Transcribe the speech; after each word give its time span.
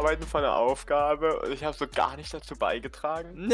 Abarbeiten 0.00 0.26
von 0.26 0.42
einer 0.42 0.56
Aufgabe 0.56 1.40
und 1.40 1.52
ich 1.52 1.62
habe 1.62 1.76
so 1.76 1.86
gar 1.86 2.16
nicht 2.16 2.32
dazu 2.32 2.56
beigetragen. 2.56 3.52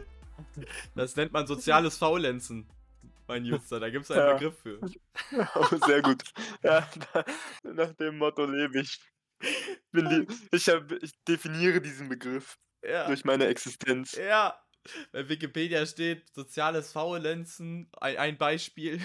das 0.94 1.14
nennt 1.16 1.32
man 1.32 1.46
soziales 1.46 1.98
Faulenzen, 1.98 2.66
mein 3.28 3.44
User. 3.44 3.78
Da 3.78 3.90
gibt 3.90 4.04
es 4.06 4.10
einen 4.10 4.20
Ja. 4.20 4.32
Begriff 4.32 4.58
für. 4.60 4.80
Oh, 5.54 5.76
sehr 5.86 6.00
gut. 6.00 6.22
Ja, 6.62 6.88
nach 7.64 7.92
dem 7.92 8.16
Motto 8.16 8.46
lebe 8.46 8.80
ich. 8.80 8.98
Ich, 10.52 10.68
hab, 10.68 10.90
ich 10.90 11.12
definiere 11.28 11.82
diesen 11.82 12.08
Begriff 12.08 12.58
Ja. 12.82 13.06
durch 13.06 13.24
meine 13.24 13.46
Existenz. 13.46 14.12
Ja. 14.12 14.58
Bei 15.12 15.28
Wikipedia 15.28 15.84
steht 15.84 16.32
soziales 16.34 16.92
Faulenzen, 16.92 17.90
ein, 18.00 18.16
ein 18.16 18.38
Beispiel. 18.38 19.00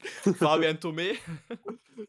Fabian 0.38 0.78
Thomé. 0.78 1.18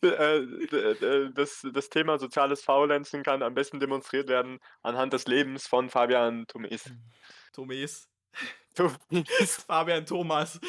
Äh, 0.01 0.45
d- 0.67 1.31
das, 1.33 1.65
das 1.73 1.89
Thema 1.89 2.17
soziales 2.17 2.63
Faulenzen 2.63 3.23
kann 3.23 3.43
am 3.43 3.53
besten 3.53 3.79
demonstriert 3.79 4.27
werden 4.29 4.59
anhand 4.81 5.13
des 5.13 5.27
Lebens 5.27 5.67
von 5.67 5.89
Fabian 5.89 6.45
Thomes. 6.47 6.91
Thomés. 7.53 8.07
Thomes. 8.73 8.97
Fabian 9.67 10.05
Thomas. 10.05 10.59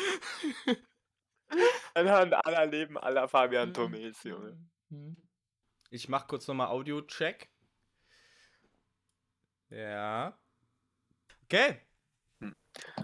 Anhand 1.95 2.35
aller 2.35 2.67
Leben 2.67 2.99
aller 2.99 3.29
Fabian 3.29 3.73
Thomes, 3.73 4.23
Junge. 4.23 4.59
Ich 5.91 6.09
mach 6.09 6.27
kurz 6.27 6.47
nochmal 6.47 6.69
Audio-Check. 6.69 7.49
Ja. 9.71 10.39
Okay. 11.45 11.81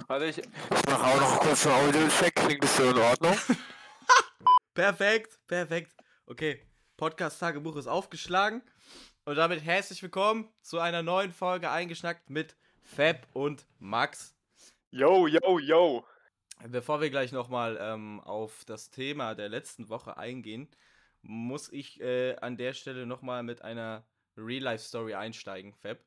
Warte, 0.07 0.27
ich, 0.27 0.39
ich 0.39 0.87
mache 0.87 1.05
auch 1.05 1.21
noch 1.21 1.41
kurz 1.41 1.67
einen 1.67 1.89
Audio-Check. 1.89 2.35
Klingt 2.35 2.63
das 2.63 2.77
so 2.77 2.91
in 2.91 2.99
Ordnung? 2.99 3.37
Perfekt, 4.75 5.39
perfekt. 5.47 5.95
Okay, 6.27 6.65
Podcast-Tagebuch 6.99 7.75
ist 7.75 7.89
aufgeschlagen. 7.89 8.63
Und 9.25 9.35
damit 9.35 9.61
herzlich 9.65 10.01
willkommen 10.05 10.49
zu 10.63 10.79
einer 10.79 11.03
neuen 11.03 11.33
Folge 11.33 11.69
Eingeschnackt 11.69 12.31
mit 12.31 12.57
Fab 12.81 13.27
und 13.33 13.67
Max. 13.81 14.37
Yo, 14.93 15.27
yo, 15.27 15.59
yo. 15.59 16.07
Bevor 16.69 17.01
wir 17.01 17.11
gleich 17.11 17.33
nochmal 17.33 17.77
ähm, 17.81 18.21
auf 18.21 18.65
das 18.67 18.91
Thema 18.91 19.35
der 19.35 19.49
letzten 19.49 19.89
Woche 19.89 20.17
eingehen, 20.17 20.69
muss 21.23 21.69
ich 21.73 22.01
äh, 22.01 22.37
an 22.37 22.57
der 22.57 22.73
Stelle 22.73 23.05
nochmal 23.05 23.43
mit 23.43 23.63
einer 23.63 24.07
Real-Life-Story 24.37 25.15
einsteigen, 25.15 25.75
Fab. 25.75 25.99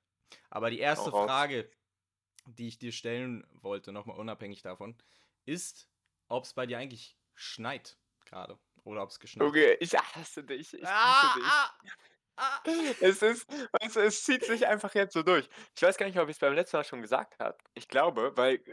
Aber 0.50 0.70
die 0.70 0.80
erste 0.80 1.10
raus. 1.10 1.26
Frage, 1.26 1.70
die 2.46 2.70
ich 2.70 2.80
dir 2.80 2.94
stellen 2.94 3.46
wollte, 3.52 3.92
nochmal 3.92 4.18
unabhängig 4.18 4.62
davon, 4.62 4.96
ist, 5.44 5.90
ob 6.30 6.46
es 6.46 6.54
bei 6.54 6.66
dir 6.66 6.78
eigentlich 6.78 7.18
schneit 7.34 7.98
gerade. 8.24 8.58
Oder 8.86 9.04
ob 9.04 9.10
es 9.10 9.20
geschneit 9.20 9.48
Okay, 9.48 9.78
ich 9.80 9.94
hasse 9.94 10.44
dich. 10.44 10.74
Ich 10.74 10.84
hasse 10.86 11.40
dich. 11.40 11.46
ah, 11.46 11.72
ah. 12.38 12.62
Es 13.02 13.22
ist, 13.22 13.52
du, 13.52 14.00
es 14.00 14.24
zieht 14.24 14.46
sich 14.46 14.68
einfach 14.68 14.94
jetzt 14.94 15.14
so 15.14 15.24
durch. 15.24 15.50
Ich 15.76 15.82
weiß 15.82 15.98
gar 15.98 16.06
nicht, 16.06 16.20
ob 16.20 16.30
ich 16.30 16.36
es 16.36 16.40
beim 16.40 16.54
letzten 16.54 16.78
Mal 16.78 16.84
schon 16.84 17.02
gesagt 17.02 17.40
habe. 17.40 17.58
Ich 17.74 17.88
glaube, 17.88 18.32
weil, 18.38 18.64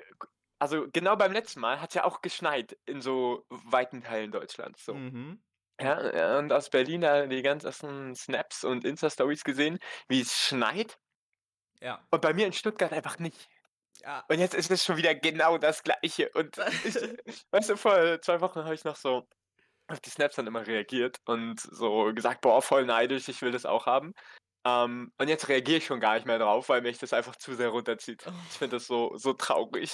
also 0.59 0.87
genau 0.93 1.17
beim 1.17 1.33
letzten 1.33 1.61
Mal 1.61 1.81
hat 1.81 1.91
es 1.91 1.95
ja 1.95 2.05
auch 2.05 2.23
geschneit 2.23 2.79
in 2.87 3.01
so 3.01 3.47
weiten 3.49 4.03
Teilen 4.03 4.31
Deutschlands. 4.33 4.85
So. 4.85 4.95
Mhm. 4.95 5.43
Ja, 5.81 6.15
ja, 6.15 6.39
und 6.39 6.53
aus 6.53 6.71
Berlin 6.71 7.01
da 7.01 7.27
die 7.27 7.43
ganzen 7.43 8.15
Snaps 8.15 8.65
und 8.65 8.85
Insta-Stories 8.85 9.43
gesehen, 9.45 9.79
wie 10.09 10.21
es 10.21 10.39
schneit. 10.39 10.99
Ja. 11.81 12.07
Und 12.11 12.21
bei 12.23 12.35
mir 12.35 12.47
in 12.47 12.53
Stuttgart 12.53 12.93
einfach 12.93 13.19
nicht. 13.19 13.49
ja. 14.03 14.25
Und 14.29 14.39
jetzt 14.39 14.55
ist 14.55 14.71
es 14.71 14.85
schon 14.85 14.97
wieder 14.97 15.15
genau 15.15 15.59
das 15.59 15.83
Gleiche. 15.83 16.31
Und 16.35 16.59
ich, 16.85 16.97
weißt 17.51 17.71
du, 17.71 17.77
vor 17.77 18.21
zwei 18.23 18.41
Wochen 18.41 18.65
habe 18.65 18.75
ich 18.75 18.85
noch 18.85 18.97
so 18.97 19.27
auf 19.93 20.01
die 20.01 20.11
Snaps 20.11 20.37
dann 20.37 20.47
immer 20.47 20.67
reagiert 20.67 21.19
und 21.27 21.61
so 21.61 22.13
gesagt, 22.15 22.41
boah, 22.41 22.63
voll 22.63 22.87
neidisch, 22.87 23.29
ich 23.29 23.43
will 23.43 23.53
das 23.53 23.67
auch 23.67 23.87
haben. 23.87 24.13
Ähm, 24.65 25.13
und 25.19 25.29
jetzt 25.29 25.49
reagiere 25.49 25.79
ich 25.79 25.87
schon 25.87 26.01
gar 26.01 26.15
nicht 26.15 26.27
mehr 26.27 26.39
drauf, 26.39 26.69
weil 26.69 26.83
mich 26.83 26.99
das 26.99 27.13
einfach 27.13 27.37
zu 27.37 27.55
sehr 27.55 27.69
runterzieht. 27.69 28.25
Ich 28.51 28.59
finde 28.59 28.77
das 28.77 28.87
so, 28.87 29.17
so 29.17 29.33
traurig. 29.33 29.93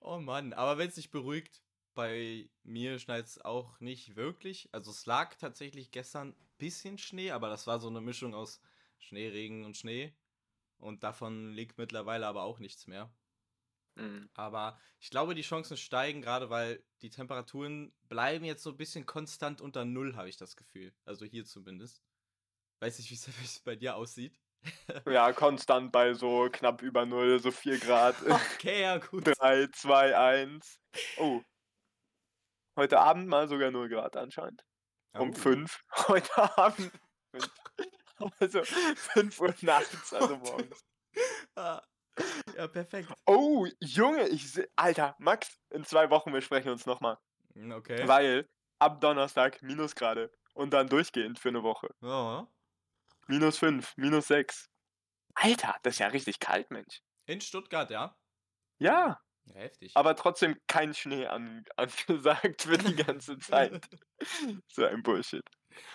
Oh 0.00 0.18
Mann, 0.18 0.52
aber 0.52 0.78
wenn 0.78 0.88
es 0.88 0.94
dich 0.94 1.10
beruhigt, 1.10 1.62
bei 1.94 2.48
mir 2.62 2.98
schneit 2.98 3.24
es 3.24 3.44
auch 3.44 3.80
nicht 3.80 4.14
wirklich. 4.14 4.68
Also 4.70 4.90
es 4.90 5.04
lag 5.06 5.34
tatsächlich 5.36 5.90
gestern 5.90 6.28
ein 6.28 6.48
bisschen 6.58 6.98
Schnee, 6.98 7.32
aber 7.32 7.48
das 7.48 7.66
war 7.66 7.80
so 7.80 7.88
eine 7.88 8.00
Mischung 8.00 8.34
aus 8.34 8.60
Schnee, 8.98 9.28
Regen 9.28 9.64
und 9.64 9.76
Schnee. 9.76 10.14
Und 10.78 11.02
davon 11.02 11.52
liegt 11.52 11.78
mittlerweile 11.78 12.26
aber 12.26 12.42
auch 12.44 12.58
nichts 12.58 12.86
mehr. 12.86 13.10
Hm. 13.96 14.28
Aber 14.34 14.78
ich 15.00 15.10
glaube, 15.10 15.34
die 15.34 15.42
Chancen 15.42 15.76
steigen 15.76 16.20
gerade, 16.22 16.50
weil 16.50 16.84
die 17.02 17.10
Temperaturen 17.10 17.94
bleiben 18.08 18.44
jetzt 18.44 18.62
so 18.62 18.70
ein 18.70 18.76
bisschen 18.76 19.06
konstant 19.06 19.60
unter 19.60 19.84
Null, 19.84 20.16
habe 20.16 20.28
ich 20.28 20.36
das 20.36 20.56
Gefühl. 20.56 20.94
Also 21.04 21.24
hier 21.24 21.44
zumindest. 21.44 22.02
Weiß 22.80 22.98
nicht, 22.98 23.10
wie 23.10 23.14
es- 23.44 23.60
bei 23.60 23.76
dir 23.76 23.96
aussieht. 23.96 24.38
Ja, 25.06 25.32
konstant 25.32 25.92
bei 25.92 26.12
so 26.14 26.48
knapp 26.50 26.82
über 26.82 27.06
Null, 27.06 27.38
so 27.40 27.50
4 27.50 27.78
Grad. 27.78 28.16
Okay, 28.56 28.82
ja, 28.82 28.98
gut. 28.98 29.26
3, 29.38 29.68
2, 29.68 30.16
1. 30.16 30.80
Oh. 31.18 31.42
Heute 32.76 32.98
Abend 32.98 33.28
mal 33.28 33.48
sogar 33.48 33.70
0 33.70 33.88
Grad 33.88 34.16
anscheinend. 34.16 34.62
Um 35.14 35.30
Oh. 35.30 35.32
5. 35.32 35.80
Heute 36.08 36.58
Abend. 36.58 36.92
Also 38.40 38.62
5 38.64 39.40
Uhr 39.40 39.54
nachts, 39.62 40.12
also 40.12 40.36
morgens. 40.38 40.84
Ah. 41.54 41.82
Ja, 42.56 42.68
perfekt. 42.68 43.12
Oh, 43.26 43.66
Junge, 43.80 44.28
ich. 44.28 44.58
Alter, 44.76 45.14
Max, 45.18 45.58
in 45.70 45.84
zwei 45.84 46.08
Wochen, 46.10 46.32
wir 46.32 46.40
sprechen 46.40 46.70
uns 46.70 46.86
nochmal. 46.86 47.18
Hm, 47.54 47.72
Okay. 47.72 48.06
Weil 48.08 48.48
ab 48.78 49.00
Donnerstag 49.00 49.60
Minusgrade. 49.62 50.30
Und 50.54 50.70
dann 50.70 50.88
durchgehend 50.88 51.38
für 51.38 51.50
eine 51.50 51.62
Woche. 51.62 51.88
Ja. 52.00 52.48
Minus 53.26 53.58
5, 53.58 53.92
minus 53.96 54.28
6. 54.28 54.68
Alter, 55.34 55.76
das 55.82 55.94
ist 55.94 55.98
ja 55.98 56.06
richtig 56.06 56.38
kalt, 56.38 56.70
Mensch. 56.70 57.00
In 57.26 57.42
Stuttgart, 57.42 57.90
ja. 57.90 58.16
Ja, 58.78 59.20
Ja, 59.44 59.54
heftig. 59.54 59.92
aber 59.94 60.16
trotzdem 60.16 60.56
kein 60.66 60.94
Schnee 60.94 61.26
an, 61.26 61.64
angesagt 61.76 62.62
für 62.62 62.78
die 62.78 62.94
ganze 62.96 63.38
Zeit. 63.38 63.86
so 64.72 64.84
ein 64.86 65.02
Bullshit. 65.02 65.42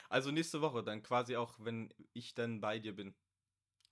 Also 0.10 0.30
nächste 0.30 0.62
Woche 0.62 0.84
dann 0.84 1.02
quasi 1.02 1.36
auch, 1.38 1.56
wenn 1.60 1.90
ich 2.14 2.36
dann 2.36 2.62
bei 2.62 2.78
dir 2.78 2.96
bin. 2.96 3.16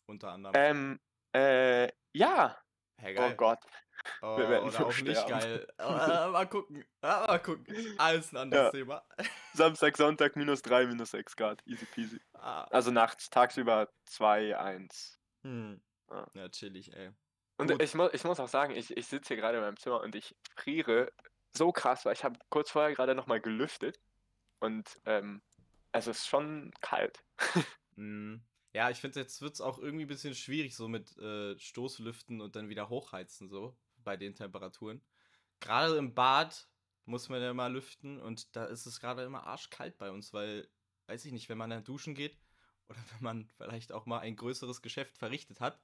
Unter 0.05 0.31
anderem. 0.31 0.53
Ähm, 0.55 0.99
äh, 1.33 1.91
ja. 2.13 2.57
Hey, 2.97 3.15
Oh 3.17 3.33
Gott. 3.35 3.59
Oh, 4.21 4.37
wir 4.37 4.49
werden 4.49 4.69
oder 4.69 4.85
auch 4.85 4.97
nicht 5.01 5.19
sterben. 5.19 5.29
geil. 5.29 5.67
Äh, 5.79 6.27
mal 6.29 6.47
gucken. 6.47 6.85
Ah, 7.01 7.25
mal 7.27 7.39
gucken. 7.39 7.95
Alles 7.97 8.31
ein 8.31 8.37
anderes 8.37 8.65
Ja. 8.65 8.71
Thema. 8.71 9.03
Samstag, 9.53 9.97
Sonntag 9.97 10.35
minus 10.35 10.61
3, 10.61 10.87
minus 10.87 11.11
6 11.11 11.35
Grad. 11.35 11.61
Easy 11.65 11.85
peasy. 11.85 12.19
Ah. 12.33 12.63
Also 12.71 12.91
nachts, 12.91 13.29
tagsüber 13.29 13.89
2, 14.05 14.57
1. 14.57 15.19
Hm. 15.43 15.81
Ja. 16.09 16.27
Ja, 16.33 16.49
chillig, 16.49 16.93
ey. 16.95 17.11
Und 17.57 17.71
Gut. 17.71 17.81
ich, 17.81 17.93
mu 17.93 18.07
ich 18.13 18.23
muss 18.23 18.39
auch 18.39 18.47
sagen, 18.47 18.73
ich, 18.73 18.95
ich 18.95 19.07
sitze 19.07 19.29
hier 19.33 19.37
gerade 19.37 19.57
in 19.57 19.63
meinem 19.63 19.77
Zimmer 19.77 19.99
und 20.01 20.15
ich 20.15 20.35
friere 20.55 21.11
so 21.51 21.71
krass, 21.73 22.05
weil 22.05 22.13
ich 22.13 22.23
habe 22.23 22.39
kurz 22.49 22.71
vorher 22.71 22.93
gerade 22.95 23.15
nochmal 23.15 23.41
gelüftet. 23.41 23.99
Und 24.59 24.99
ähm, 25.05 25.41
es 25.91 26.07
ist 26.07 26.27
schon 26.27 26.71
kalt. 26.81 27.23
Hm. 27.95 28.41
Ja, 28.73 28.89
ich 28.89 28.99
finde, 28.99 29.19
jetzt 29.19 29.41
wird 29.41 29.53
es 29.55 29.61
auch 29.61 29.79
irgendwie 29.79 30.05
ein 30.05 30.09
bisschen 30.09 30.35
schwierig, 30.35 30.75
so 30.75 30.87
mit 30.87 31.17
äh, 31.17 31.57
Stoßlüften 31.57 32.39
und 32.41 32.55
dann 32.55 32.69
wieder 32.69 32.89
hochheizen, 32.89 33.49
so 33.49 33.75
bei 34.03 34.15
den 34.15 34.35
Temperaturen. 34.35 35.01
Gerade 35.59 35.97
im 35.97 36.13
Bad 36.13 36.67
muss 37.05 37.29
man 37.29 37.41
ja 37.41 37.53
mal 37.53 37.73
lüften 37.73 38.19
und 38.19 38.55
da 38.55 38.65
ist 38.65 38.85
es 38.85 38.99
gerade 38.99 39.23
immer 39.23 39.47
arschkalt 39.47 39.97
bei 39.97 40.11
uns, 40.11 40.33
weil, 40.33 40.67
weiß 41.07 41.25
ich 41.25 41.31
nicht, 41.31 41.49
wenn 41.49 41.57
man 41.57 41.71
dann 41.71 41.83
duschen 41.83 42.13
geht 42.13 42.37
oder 42.89 42.99
wenn 43.13 43.23
man 43.23 43.49
vielleicht 43.57 43.91
auch 43.91 44.05
mal 44.05 44.19
ein 44.19 44.35
größeres 44.35 44.81
Geschäft 44.83 45.17
verrichtet 45.17 45.59
hat, 45.59 45.79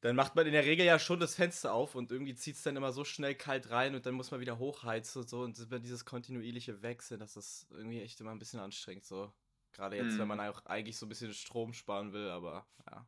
dann 0.00 0.16
macht 0.16 0.34
man 0.34 0.46
in 0.46 0.52
der 0.52 0.64
Regel 0.64 0.86
ja 0.86 0.98
schon 0.98 1.20
das 1.20 1.34
Fenster 1.34 1.74
auf 1.74 1.94
und 1.94 2.10
irgendwie 2.10 2.34
zieht 2.34 2.56
es 2.56 2.62
dann 2.62 2.76
immer 2.76 2.92
so 2.92 3.04
schnell 3.04 3.34
kalt 3.34 3.70
rein 3.70 3.94
und 3.94 4.06
dann 4.06 4.14
muss 4.14 4.30
man 4.30 4.40
wieder 4.40 4.58
hochheizen 4.58 5.22
und 5.22 5.28
so 5.28 5.42
und 5.42 5.58
dieses 5.84 6.04
kontinuierliche 6.04 6.82
Wechseln, 6.82 7.20
das 7.20 7.36
ist 7.36 7.66
irgendwie 7.70 8.00
echt 8.00 8.20
immer 8.20 8.30
ein 8.32 8.38
bisschen 8.38 8.60
anstrengend, 8.60 9.04
so. 9.04 9.32
Gerade 9.72 9.96
jetzt, 9.96 10.18
wenn 10.18 10.22
Mhm. 10.28 10.36
man 10.36 10.40
auch 10.40 10.64
eigentlich 10.66 10.98
so 10.98 11.06
ein 11.06 11.08
bisschen 11.08 11.32
Strom 11.32 11.72
sparen 11.72 12.12
will, 12.12 12.28
aber 12.30 12.66
ja, 12.90 13.06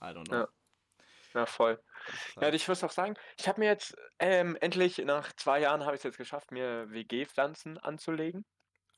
I 0.00 0.04
don't 0.14 0.24
know. 0.28 0.36
Ja. 0.40 0.48
Ja, 1.34 1.46
voll. 1.46 1.82
Ja, 2.36 2.42
halt- 2.42 2.54
ich 2.54 2.68
muss 2.68 2.84
auch 2.84 2.92
sagen, 2.92 3.16
ich 3.36 3.48
habe 3.48 3.60
mir 3.60 3.66
jetzt 3.66 3.96
ähm, 4.20 4.56
endlich 4.60 4.98
nach 4.98 5.32
zwei 5.32 5.58
Jahren 5.60 5.82
habe 5.84 5.94
ich 5.96 6.00
es 6.00 6.04
jetzt 6.04 6.16
geschafft, 6.18 6.52
mir 6.52 6.88
WG-Pflanzen 6.90 7.76
anzulegen. 7.78 8.44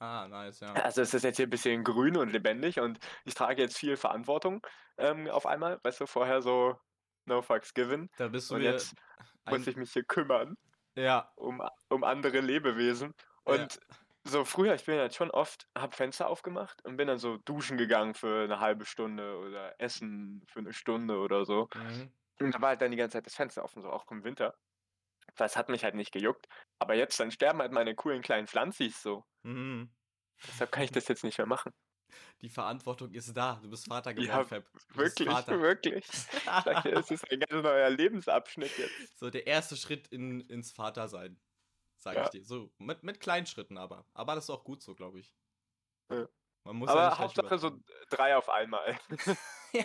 ah, 0.01 0.29
nice, 0.29 0.61
ja. 0.61 0.75
Also 0.75 1.01
es 1.01 1.15
ist 1.15 1.23
jetzt 1.23 1.37
hier 1.39 1.47
ein 1.47 1.51
bisschen 1.51 1.83
grün 1.83 2.19
und 2.19 2.31
lebendig 2.31 2.79
und 2.81 2.99
ich 3.25 3.33
trage 3.35 3.63
jetzt 3.63 3.79
viel 3.79 3.97
Verantwortung 3.97 4.61
ähm, 4.99 5.29
auf 5.29 5.47
einmal. 5.47 5.81
Weißt 5.83 6.01
du, 6.01 6.07
vorher 6.07 6.43
so 6.43 6.79
no 7.25 7.41
fucks 7.41 7.73
given. 7.73 8.11
Da 8.19 8.29
bist 8.29 8.51
du 8.51 8.57
Und 8.57 8.61
jetzt 8.63 8.95
ein, 9.47 9.57
muss 9.57 9.67
ich 9.67 9.77
mich 9.77 9.93
hier 9.95 10.05
kümmern 10.05 10.59
ja, 10.95 11.31
um, 11.37 11.63
um 11.89 12.05
andere 12.05 12.41
Lebewesen. 12.41 13.15
Ja. 13.49 13.67
So 14.27 14.45
früher, 14.45 14.75
ich 14.75 14.85
bin 14.85 14.97
jetzt 14.97 15.17
schon 15.17 15.31
oft, 15.31 15.69
habe 15.77 15.95
Fenster 15.95 16.29
aufgemacht 16.29 16.85
und 16.85 16.97
bin 16.97 17.07
dann 17.07 17.19
so 17.19 17.37
duschen 17.39 17.77
gegangen 17.77 18.15
für 18.15 18.45
eine 18.45 18.61
halbe 18.61 18.85
Stunde 18.85 19.39
oder 19.39 19.81
essen 19.81 20.45
für 20.49 20.59
eine 20.59 20.73
Stunde 20.73 21.19
oder 21.19 21.45
so. 21.45 21.69
mhm. 21.75 22.13
Und 22.41 22.55
da 22.55 22.61
war 22.61 22.71
halt 22.71 22.83
dann 22.83 22.91
die 22.91 22.97
ganze 22.97 23.17
Zeit 23.17 23.27
das 23.27 23.35
Fenster 23.35 23.65
offen, 23.65 23.83
so 23.83 23.89
auch 23.91 24.11
im 24.11 24.25
Winter. 24.25 24.55
Das 25.37 25.57
hat 25.57 25.69
mich 25.69 25.85
halt 25.85 25.95
nicht 25.95 26.13
gejuckt. 26.13 26.47
Aber 26.79 26.95
jetzt, 26.95 27.19
dann 27.19 27.31
sterben 27.31 27.61
halt 27.61 27.73
meine 27.73 27.95
coolen 27.95 28.23
kleinen 28.23 28.47
Pflanzis 28.47 29.03
so. 29.03 29.25
Mhm. 29.43 29.91
Deshalb 30.47 30.71
kann 30.73 30.85
ich 30.85 30.93
das 30.93 31.09
jetzt 31.09 31.25
nicht 31.25 31.39
mehr 31.39 31.47
machen. 31.47 31.73
Die 32.41 32.49
Verantwortung 32.49 33.13
ist 33.13 33.35
da. 33.37 33.59
Du 33.63 33.71
bist 33.71 33.87
Vater 33.87 34.15
geworden, 34.15 34.29
Ja, 34.29 34.45
Fab. 34.45 34.65
Wirklich, 34.95 35.29
Vater. 35.29 35.61
wirklich. 35.61 36.07
Es 36.09 37.11
ist 37.11 37.31
ein 37.31 37.41
ganz 37.41 37.63
neuer 37.63 37.91
Lebensabschnitt 37.91 38.77
jetzt. 38.77 39.19
So, 39.19 39.31
der 39.31 39.47
erste 39.47 39.77
Schritt 39.77 40.09
in, 40.09 40.41
ins 40.43 40.73
Vatersein. 40.73 41.39
Sag 42.07 42.15
ich 42.15 42.23
Ja. 42.23 42.29
dir. 42.29 42.45
So, 42.45 42.71
mit, 42.79 43.03
mit 43.03 43.19
kleinen 43.19 43.47
Schritten 43.47 43.77
aber. 43.77 44.07
Aber 44.15 44.37
das 44.37 44.45
ist 44.45 44.51
auch 44.51 44.63
gut 44.63 44.81
so, 44.81 44.95
glaube 44.95 45.19
ich. 45.19 45.35
Ja. 46.09 46.29
Man 46.63 46.77
muss 46.77 46.89
ja 46.89 46.95
Aber 46.95 47.09
gleich 47.09 47.19
Hauptsache 47.19 47.59
so 47.59 47.81
drei 48.11 48.37
auf 48.37 48.49
einmal. 48.49 48.97
ja. 49.73 49.85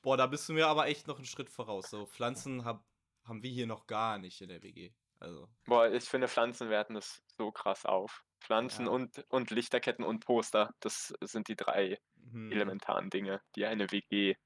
Boah, 0.00 0.16
da 0.16 0.28
bist 0.28 0.48
du 0.48 0.52
mir 0.52 0.68
aber 0.68 0.86
echt 0.86 1.08
noch 1.08 1.16
einen 1.16 1.24
Schritt 1.24 1.50
voraus. 1.50 1.90
So, 1.90 2.06
Pflanzen 2.06 2.64
hab, 2.64 2.84
haben 3.24 3.42
wir 3.42 3.50
hier 3.50 3.66
noch 3.66 3.88
gar 3.88 4.18
nicht 4.18 4.42
in 4.42 4.48
der 4.48 4.62
WG. 4.62 4.92
Also, 5.18 5.48
Boah, 5.64 5.90
ich 5.90 6.04
finde, 6.04 6.28
Pflanzen 6.28 6.70
werten 6.70 6.94
das 6.94 7.20
so 7.36 7.50
krass 7.50 7.84
auf. 7.84 8.24
Pflanzen 8.40 8.86
Ja. 8.86 8.92
und, 8.92 9.24
und 9.28 9.50
Lichterketten 9.50 10.04
und 10.04 10.24
Poster, 10.24 10.72
das 10.78 11.12
sind 11.20 11.48
die 11.48 11.56
drei 11.56 11.98
hm. 12.30 12.52
elementaren 12.52 13.10
Dinge, 13.10 13.42
die 13.56 13.66
eine 13.66 13.90
WG 13.90 14.36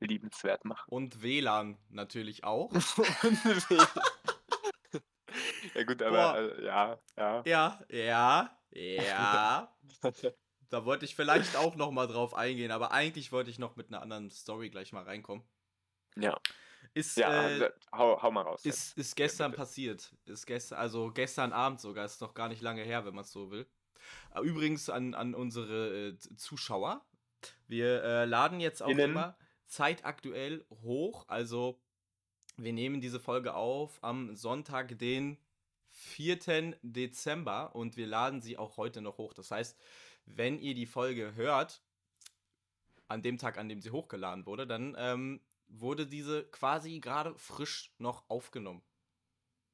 liebenswert 0.00 0.64
machen. 0.64 0.88
Und 0.88 1.22
WLAN 1.22 1.78
natürlich 1.88 2.42
auch. 2.42 2.72
ja 5.78 5.84
gut, 5.84 6.02
aber 6.02 6.58
äh, 6.58 6.64
ja, 6.64 7.00
ja. 7.16 7.42
ja, 7.46 7.80
ja, 7.88 8.58
ja. 8.72 9.76
Da 10.70 10.84
wollte 10.84 11.06
ich 11.06 11.14
vielleicht 11.16 11.56
auch 11.56 11.76
noch 11.76 11.90
mal 11.90 12.06
drauf 12.06 12.34
eingehen, 12.34 12.70
aber 12.70 12.92
eigentlich 12.92 13.32
wollte 13.32 13.50
ich 13.50 13.58
noch 13.58 13.76
mit 13.76 13.88
einer 13.88 14.02
anderen 14.02 14.30
Story 14.30 14.68
gleich 14.68 14.92
mal 14.92 15.04
reinkommen. 15.04 15.42
ja, 16.16 16.38
Ist, 16.92 17.16
ja 17.16 17.48
äh, 17.48 17.70
hau, 17.90 18.20
hau 18.20 18.30
mal 18.30 18.42
raus. 18.42 18.64
ist, 18.66 18.98
ist 18.98 19.16
gestern 19.16 19.52
bitte. 19.52 19.62
passiert. 19.62 20.14
Ist 20.26 20.46
gestern, 20.46 20.78
also 20.78 21.10
gestern 21.10 21.52
Abend 21.52 21.80
sogar, 21.80 22.04
ist 22.04 22.20
noch 22.20 22.34
gar 22.34 22.48
nicht 22.48 22.60
lange 22.60 22.82
her, 22.82 23.06
wenn 23.06 23.14
man 23.14 23.24
es 23.24 23.32
so 23.32 23.50
will. 23.50 23.66
Äh, 24.34 24.40
Übrigens 24.42 24.90
an, 24.90 25.14
an 25.14 25.34
unsere 25.34 26.08
äh, 26.08 26.18
Zuschauer. 26.36 27.06
Wir 27.66 28.02
äh, 28.02 28.24
laden 28.26 28.60
jetzt 28.60 28.82
auch 28.82 28.88
Innen. 28.88 29.12
immer 29.12 29.38
zeitaktuell 29.68 30.66
hoch. 30.82 31.24
Also 31.28 31.80
wir 32.58 32.72
nehmen 32.74 33.00
diese 33.00 33.20
Folge 33.20 33.54
auf 33.54 34.02
am 34.02 34.34
Sonntag, 34.34 34.98
den 34.98 35.38
4. 35.98 36.78
Dezember 36.82 37.74
und 37.74 37.96
wir 37.96 38.06
laden 38.06 38.40
sie 38.40 38.56
auch 38.56 38.76
heute 38.76 39.00
noch 39.02 39.18
hoch. 39.18 39.34
Das 39.34 39.50
heißt, 39.50 39.78
wenn 40.26 40.58
ihr 40.60 40.74
die 40.74 40.86
Folge 40.86 41.34
hört, 41.34 41.82
an 43.08 43.22
dem 43.22 43.36
Tag, 43.38 43.58
an 43.58 43.68
dem 43.68 43.80
sie 43.82 43.90
hochgeladen 43.90 44.46
wurde, 44.46 44.66
dann 44.66 44.94
ähm, 44.98 45.40
wurde 45.66 46.06
diese 46.06 46.44
quasi 46.50 47.00
gerade 47.00 47.36
frisch 47.38 47.94
noch 47.98 48.28
aufgenommen. 48.30 48.82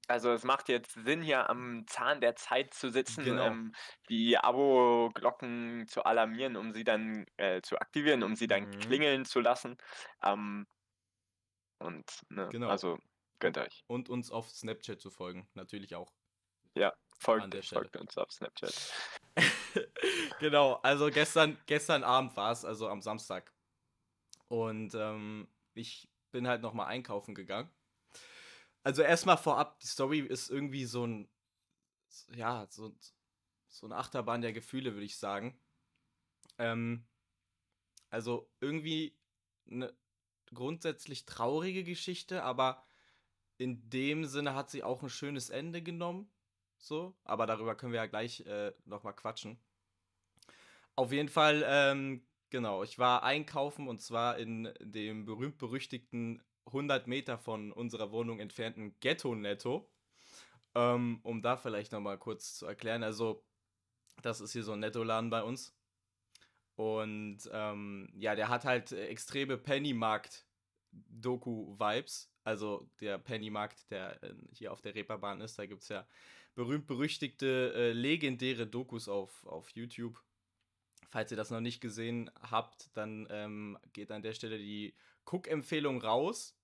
Also 0.07 0.33
es 0.33 0.45
macht 0.45 0.69
jetzt 0.69 0.93
Sinn, 0.93 1.23
hier 1.23 1.49
am 1.49 1.87
Zahn 1.87 2.21
der 2.21 2.37
Zeit 2.37 2.75
zu 2.75 2.91
sitzen, 2.91 3.25
Genau. 3.25 3.39
ähm, 3.39 3.73
die 4.11 4.37
Abo-Glocken 4.37 5.87
zu 5.89 6.05
alarmieren, 6.05 6.57
um 6.57 6.73
sie 6.75 6.85
dann 6.85 7.25
äh, 7.39 7.63
zu 7.63 7.79
aktivieren, 7.79 8.23
um 8.23 8.37
sie 8.37 8.47
dann 8.47 8.67
Mhm. 8.67 8.81
klingeln 8.81 9.25
zu 9.25 9.41
lassen. 9.41 9.77
Ähm, 10.23 10.67
und 11.79 12.23
ne, 12.31 12.53
Genau. 12.53 12.67
also 12.67 12.99
gönnt 13.39 13.59
euch. 13.59 13.85
Und 13.87 14.09
uns 14.09 14.31
auf 14.31 14.51
Snapchat 14.51 15.01
zu 15.01 15.11
folgen, 15.11 15.49
natürlich 15.55 15.95
auch. 15.95 16.13
Ja, 16.75 16.93
folgt, 17.19 17.65
folgt 17.65 17.97
uns 17.97 18.17
auf 18.19 18.33
Snapchat. 18.33 18.93
genau, 20.41 20.75
also 20.83 21.11
gestern, 21.11 21.59
gestern 21.67 22.05
Abend 22.05 22.37
war 22.37 22.53
es, 22.53 22.65
also 22.65 22.89
am 22.89 23.01
Samstag. 23.01 23.53
Und 24.49 24.95
ähm, 24.95 25.49
ich 25.75 26.09
bin 26.31 26.47
halt 26.47 26.63
nochmal 26.63 26.89
einkaufen 26.89 27.35
gegangen. 27.35 27.71
Also 28.83 29.03
erstmal 29.03 29.39
vorab, 29.39 29.81
die 29.81 29.87
Story 29.87 30.21
ist 30.21 30.51
irgendwie 30.51 30.85
so 30.85 31.07
ein, 31.07 31.29
ja, 32.35 32.67
so, 32.71 32.95
so 33.69 33.87
eine 33.87 33.97
Achterbahn 33.97 34.43
der 34.43 34.53
Gefühle, 34.53 34.93
würde 34.93 35.07
ich 35.07 35.19
sagen. 35.19 35.59
Ähm, 36.59 37.07
also 38.11 38.51
irgendwie 38.61 39.19
eine 39.69 39.97
grundsätzlich 40.53 41.25
traurige 41.25 41.83
Geschichte, 41.83 42.43
aber 42.45 42.85
in 43.65 43.89
dem 43.89 44.27
Sinne 44.27 44.55
hat 44.55 44.71
sie 44.71 44.83
auch 44.83 45.03
ein 45.03 45.09
schönes 45.09 45.49
Ende 45.49 45.81
genommen. 45.81 46.31
So, 46.77 47.17
aber 47.25 47.47
darüber 47.47 47.75
können 47.75 47.93
wir 47.93 48.01
ja 48.01 48.07
gleich 48.07 48.41
äh, 48.41 48.73
nochmal 48.85 49.17
quatschen. 49.17 49.59
Auf 50.97 51.13
jeden 51.13 51.31
Fall, 51.31 51.65
ähm, 51.67 52.27
genau, 52.51 52.83
ich 52.83 52.99
war 52.99 53.23
einkaufen 53.23 53.89
und 53.89 54.03
zwar 54.03 54.37
in 54.37 54.71
dem 54.81 55.25
berühmt-berüchtigten 55.25 56.43
100 56.67 57.07
Meter 57.07 57.39
von 57.39 57.73
unserer 57.73 58.13
Wohnung 58.13 58.39
entfernten 58.39 58.95
Ghetto 59.01 59.35
Netto. 59.35 59.91
Ähm, 60.75 61.21
um 61.23 61.41
da 61.41 61.57
vielleicht 61.57 61.93
nochmal 61.93 62.19
kurz 62.19 62.57
zu 62.57 62.67
erklären, 62.67 63.03
also 63.03 63.47
das 64.21 64.43
ist 64.43 64.53
hier 64.53 64.63
so 64.63 64.73
ein 64.73 64.81
Nettoladen 64.81 65.31
bei 65.31 65.43
uns. 65.43 65.75
Und 66.77 67.39
ähm, 67.51 68.13
ja, 68.15 68.35
der 68.35 68.51
hat 68.51 68.67
halt 68.67 68.93
äh, 68.93 69.07
extreme 69.07 69.57
Pennymarkt-Doku-Vibes. 71.25 72.31
Also 72.45 72.91
der 73.01 73.19
Pennymarkt, 73.19 73.91
der 73.91 74.23
äh, 74.23 74.35
hier 74.53 74.73
auf 74.73 74.81
der 74.81 74.95
Reeperbahn 74.95 75.41
ist, 75.41 75.59
da 75.59 75.67
gibt 75.67 75.83
es 75.83 75.89
ja 75.89 76.07
berühmt-berüchtigte, 76.55 77.73
äh, 77.75 77.93
legendäre 77.93 78.67
Dokus 78.67 79.09
auf, 79.09 79.45
auf 79.47 79.71
YouTube. 79.71 80.23
Falls 81.09 81.31
ihr 81.31 81.37
das 81.37 81.51
noch 81.51 81.61
nicht 81.61 81.81
gesehen 81.81 82.31
habt, 82.41 82.91
dann 82.97 83.27
ähm, 83.31 83.79
geht 83.93 84.11
an 84.11 84.23
der 84.23 84.35
Stelle 84.35 84.59
die 84.59 84.95
Cook-Empfehlung 85.25 86.01
raus. 86.01 86.57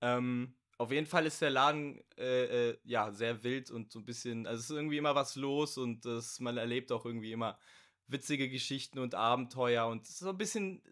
Ähm, 0.00 0.54
auf 0.78 0.92
jeden 0.92 1.06
Fall 1.06 1.26
ist 1.26 1.40
der 1.40 1.50
Laden 1.50 2.02
äh, 2.18 2.70
äh, 2.70 2.78
ja 2.84 3.10
sehr 3.10 3.42
wild 3.42 3.70
und 3.70 3.90
so 3.90 3.98
ein 3.98 4.04
bisschen, 4.04 4.46
also 4.46 4.60
es 4.60 4.70
ist 4.70 4.76
irgendwie 4.76 4.98
immer 4.98 5.14
was 5.14 5.34
los 5.34 5.78
und 5.78 6.04
das, 6.04 6.38
man 6.38 6.58
erlebt 6.58 6.92
auch 6.92 7.06
irgendwie 7.06 7.32
immer 7.32 7.58
witzige 8.06 8.48
Geschichten 8.50 8.98
und 8.98 9.14
Abenteuer 9.14 9.86
und 9.86 10.06
so 10.06 10.28
ein 10.28 10.38
bisschen, 10.38 10.82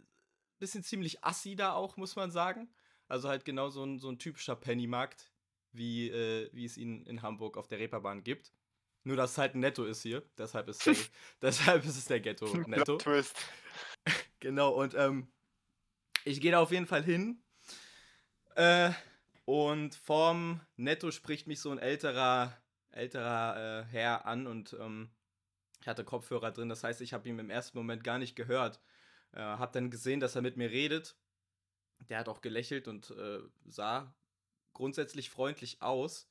bisschen 0.64 0.82
ziemlich 0.82 1.22
assi 1.22 1.56
da 1.56 1.74
auch, 1.74 1.98
muss 1.98 2.16
man 2.16 2.30
sagen. 2.30 2.68
Also 3.06 3.28
halt 3.28 3.44
genau 3.44 3.68
so 3.68 3.84
ein, 3.84 3.98
so 3.98 4.08
ein 4.08 4.18
typischer 4.18 4.56
Pennymarkt, 4.56 5.30
wie, 5.72 6.08
äh, 6.08 6.48
wie 6.52 6.64
es 6.64 6.78
ihn 6.78 7.04
in 7.04 7.20
Hamburg 7.20 7.58
auf 7.58 7.68
der 7.68 7.78
Reeperbahn 7.78 8.24
gibt. 8.24 8.50
Nur, 9.02 9.16
dass 9.16 9.32
es 9.32 9.38
halt 9.38 9.54
ein 9.54 9.60
Netto 9.60 9.84
ist 9.84 10.02
hier. 10.02 10.22
Deshalb 10.38 10.68
ist, 10.68 10.86
der, 10.86 10.96
deshalb 11.42 11.84
ist 11.84 11.98
es 11.98 12.06
der 12.06 12.20
Ghetto-Netto. 12.20 12.96
Plot 12.96 13.02
Twist. 13.02 13.36
Genau, 14.40 14.72
und 14.72 14.94
ähm, 14.94 15.26
ich 16.26 16.38
gehe 16.38 16.52
da 16.52 16.60
auf 16.60 16.70
jeden 16.70 16.86
Fall 16.86 17.02
hin. 17.02 17.42
Äh, 18.56 18.90
und 19.46 19.94
vorm 19.94 20.60
Netto 20.76 21.10
spricht 21.10 21.46
mich 21.46 21.60
so 21.60 21.70
ein 21.70 21.78
älterer, 21.78 22.54
älterer 22.90 23.80
äh, 23.80 23.84
Herr 23.90 24.26
an 24.26 24.46
und 24.46 24.76
ähm, 24.78 25.08
ich 25.80 25.88
hatte 25.88 26.04
Kopfhörer 26.04 26.50
drin. 26.50 26.68
Das 26.68 26.84
heißt, 26.84 27.00
ich 27.00 27.14
habe 27.14 27.26
ihn 27.26 27.38
im 27.38 27.48
ersten 27.48 27.78
Moment 27.78 28.04
gar 28.04 28.18
nicht 28.18 28.36
gehört. 28.36 28.80
Äh, 29.34 29.40
hab 29.40 29.72
dann 29.72 29.90
gesehen, 29.90 30.20
dass 30.20 30.36
er 30.36 30.42
mit 30.42 30.56
mir 30.56 30.70
redet. 30.70 31.16
Der 32.08 32.18
hat 32.18 32.28
auch 32.28 32.40
gelächelt 32.40 32.88
und 32.88 33.10
äh, 33.10 33.40
sah 33.66 34.14
grundsätzlich 34.72 35.30
freundlich 35.30 35.82
aus. 35.82 36.28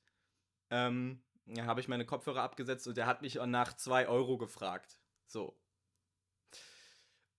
Ähm, 0.69 1.23
ja, 1.45 1.65
habe 1.65 1.81
ich 1.81 1.87
meine 1.87 2.05
Kopfhörer 2.05 2.41
abgesetzt 2.41 2.87
und 2.87 2.97
der 2.97 3.05
hat 3.05 3.21
mich 3.21 3.35
nach 3.35 3.75
2 3.75 4.07
Euro 4.07 4.37
gefragt. 4.37 4.97
So. 5.25 5.57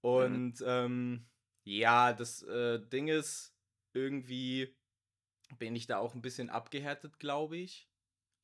Und 0.01 0.63
ähm, 0.67 1.27
ja, 1.63 2.13
das 2.13 2.43
äh, 2.43 2.79
Ding 2.79 3.09
ist, 3.09 3.57
irgendwie 3.95 4.77
bin 5.59 5.75
ich 5.75 5.87
da 5.87 5.99
auch 5.99 6.15
ein 6.15 6.23
bisschen 6.23 6.51
abgehärtet, 6.51 7.19
glaube 7.19 7.57
ich. 7.57 7.89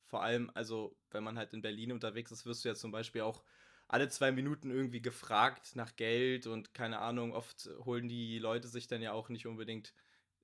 Vor 0.07 0.23
allem, 0.23 0.51
also, 0.55 0.97
wenn 1.11 1.23
man 1.23 1.37
halt 1.37 1.53
in 1.53 1.61
Berlin 1.61 1.91
unterwegs 1.91 2.31
ist, 2.31 2.45
wirst 2.45 2.65
du 2.65 2.69
ja 2.69 2.75
zum 2.75 2.91
Beispiel 2.91 3.21
auch 3.21 3.43
alle 3.91 4.07
zwei 4.09 4.31
Minuten 4.31 4.71
irgendwie 4.71 5.01
gefragt 5.01 5.75
nach 5.75 5.97
Geld 5.97 6.47
und 6.47 6.73
keine 6.73 6.99
Ahnung, 6.99 7.33
oft 7.33 7.69
holen 7.85 8.07
die 8.07 8.39
Leute 8.39 8.69
sich 8.69 8.87
dann 8.87 9.01
ja 9.01 9.11
auch 9.11 9.27
nicht 9.29 9.47
unbedingt, 9.47 9.93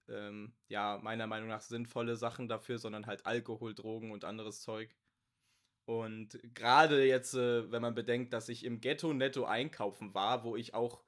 ähm, 0.09 0.53
ja, 0.67 0.99
meiner 1.01 1.27
Meinung 1.27 1.47
nach 1.49 1.61
sinnvolle 1.61 2.17
Sachen 2.17 2.49
dafür, 2.49 2.77
sondern 2.77 3.05
halt 3.07 3.25
Alkohol, 3.25 3.73
Drogen 3.73 4.11
und 4.11 4.25
anderes 4.25 4.61
Zeug. 4.61 4.93
Und 5.85 6.37
gerade 6.53 7.05
jetzt, 7.05 7.35
äh, 7.35 7.71
wenn 7.71 7.81
man 7.81 7.95
bedenkt, 7.95 8.33
dass 8.33 8.49
ich 8.49 8.65
im 8.65 8.81
Ghetto 8.81 9.13
netto 9.13 9.45
einkaufen 9.45 10.13
war, 10.13 10.43
wo 10.43 10.57
ich 10.57 10.73
auch 10.73 11.03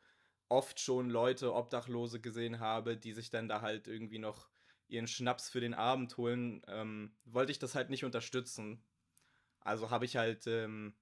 oft 0.48 0.80
schon 0.80 1.10
Leute, 1.10 1.54
Obdachlose 1.54 2.22
gesehen 2.22 2.60
habe, 2.62 2.96
die 2.98 3.12
sich 3.14 3.30
dann 3.32 3.50
da 3.50 3.62
halt 3.62 3.88
irgendwie 3.88 4.20
noch 4.20 4.48
ihren 4.88 5.08
Schnaps 5.08 5.50
für 5.50 5.60
den 5.60 5.74
Abend 5.74 6.16
holen, 6.18 6.62
ähm, 6.68 7.18
wollte 7.26 7.52
ich 7.52 7.60
das 7.60 7.76
halt 7.76 7.90
nicht 7.90 8.06
unterstützen. 8.06 8.82
Also 9.60 9.92
habe 9.92 10.06
ich 10.06 10.16
halt 10.18 10.48
ähm, 10.48 10.96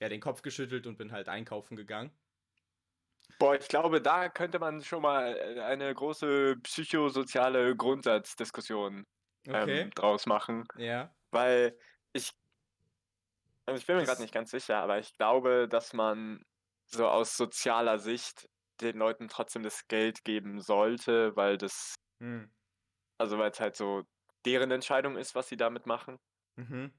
ja, 0.00 0.08
den 0.08 0.20
Kopf 0.20 0.42
geschüttelt 0.42 0.86
und 0.86 0.96
bin 0.98 1.12
halt 1.12 1.28
einkaufen 1.28 1.76
gegangen. 1.76 2.12
Boah, 3.38 3.54
ich 3.56 3.68
glaube, 3.68 4.02
da 4.02 4.28
könnte 4.28 4.58
man 4.58 4.82
schon 4.82 5.02
mal 5.02 5.36
äh, 5.36 5.60
eine 5.60 5.94
große 5.94 6.56
psychosoziale 6.62 7.74
Grundsatzdiskussion 7.76 9.04
Okay. 9.48 9.82
ähm, 9.82 9.90
draus 9.90 10.26
machen. 10.26 10.64
Ja. 10.76 11.14
Weil 11.30 11.78
ich, 12.12 12.32
also 13.66 13.78
ich 13.80 13.86
bin 13.86 13.96
mir 13.96 14.04
gerade 14.04 14.20
nicht 14.22 14.34
ganz 14.34 14.50
sicher, 14.50 14.78
aber 14.78 14.98
ich 14.98 15.12
glaube, 15.16 15.68
dass 15.68 15.92
man 15.92 16.42
so 16.86 17.08
aus 17.08 17.36
sozialer 17.36 17.98
Sicht 17.98 18.48
den 18.80 18.96
Leuten 18.98 19.28
trotzdem 19.28 19.62
das 19.62 19.86
Geld 19.88 20.24
geben 20.24 20.60
sollte, 20.60 21.36
weil 21.36 21.56
das, 21.58 21.94
Hm. 22.20 22.50
also 23.18 23.38
weil 23.38 23.50
es 23.50 23.60
halt 23.60 23.76
so 23.76 24.02
deren 24.44 24.70
Entscheidung 24.70 25.16
ist, 25.16 25.34
was 25.34 25.48
sie 25.48 25.56
damit 25.56 25.86
machen. 25.86 26.18
Mhm. 26.56 26.92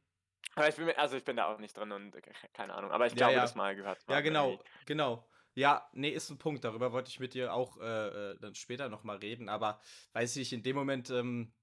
Aber 0.55 0.67
ich 0.67 0.75
bin 0.75 0.86
mir, 0.86 0.98
also 0.98 1.15
ich 1.15 1.24
bin 1.24 1.38
da 1.38 1.46
auch 1.46 1.60
nicht 1.60 1.77
drin 1.77 1.91
und 1.91 2.15
keine 2.53 2.74
Ahnung, 2.74 2.91
aber 2.91 3.05
ich 3.05 3.13
Ja, 3.13 3.17
glaube, 3.17 3.34
ja. 3.36 3.41
das 3.41 3.55
mal 3.55 3.75
gehört. 3.75 4.03
Ja, 4.10 4.22
genau, 4.22 4.51
irgendwie. 4.51 4.70
genau. 4.86 5.27
Ja, 5.53 5.89
nee, 5.93 6.10
ist 6.10 6.29
ein 6.29 6.38
Punkt. 6.38 6.63
Darüber 6.63 6.91
wollte 6.91 7.10
ich 7.10 7.20
mit 7.20 7.34
dir 7.34 7.53
auch 7.53 7.77
äh, 7.77 8.31
äh 8.31 8.39
dann 8.39 8.55
später 8.55 8.89
nochmal 8.89 9.17
reden. 9.17 9.50
Aber 9.50 9.81
weiß 10.13 10.38
ich, 10.38 10.53
in 10.53 10.63
dem 10.63 10.75
Moment, 10.75 11.10
ähm, 11.10 11.53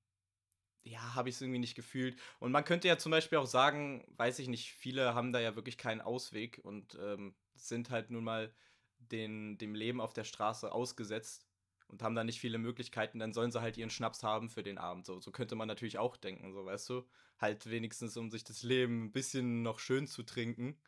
ja, 0.83 1.14
habe 1.14 1.28
ich 1.28 1.37
es 1.37 1.40
irgendwie 1.40 1.59
nicht 1.59 1.75
gefühlt. 1.75 2.18
Und 2.38 2.52
man 2.52 2.64
könnte 2.64 2.88
ja 2.88 2.99
zum 2.99 3.11
Beispiel 3.11 3.38
auch 3.38 3.47
sagen, 3.47 4.04
weiß 4.16 4.38
ich 4.40 4.49
nicht, 4.49 4.73
viele 4.73 5.14
haben 5.14 5.33
da 5.33 5.40
ja 5.40 5.57
wirklich 5.57 5.78
keinen 5.78 6.00
Ausweg 6.00 6.61
und 6.62 6.97
ähm, 7.00 7.35
sind 7.54 7.90
halt 7.90 8.11
nun 8.11 8.25
mal 8.25 8.54
den, 8.99 9.59
dem 9.59 9.75
Leben 9.75 10.00
auf 10.00 10.12
der 10.12 10.25
Straße 10.25 10.71
ausgesetzt 10.71 11.48
und 11.88 12.02
haben 12.02 12.14
da 12.14 12.25
nicht 12.25 12.40
viele 12.40 12.59
Möglichkeiten, 12.59 13.18
dann 13.18 13.33
sollen 13.33 13.50
sie 13.50 13.61
halt 13.61 13.76
ihren 13.76 13.90
Schnaps 13.90 14.23
haben 14.23 14.50
für 14.50 14.62
den 14.62 14.78
Abend. 14.78 15.07
So, 15.07 15.21
so 15.21 15.30
könnte 15.30 15.54
man 15.54 15.68
natürlich 15.68 15.99
auch 15.99 16.16
denken, 16.16 16.52
so 16.52 16.64
weißt 16.64 16.88
du. 16.90 17.09
Halt 17.38 17.68
wenigstens, 17.71 18.16
um 18.16 18.30
sich 18.30 18.45
das 18.45 18.62
Leben 18.62 19.04
ein 19.04 19.12
bisschen 19.12 19.62
noch 19.62 19.78
schön 19.78 20.07
zu 20.07 20.23
trinken. 20.23 20.78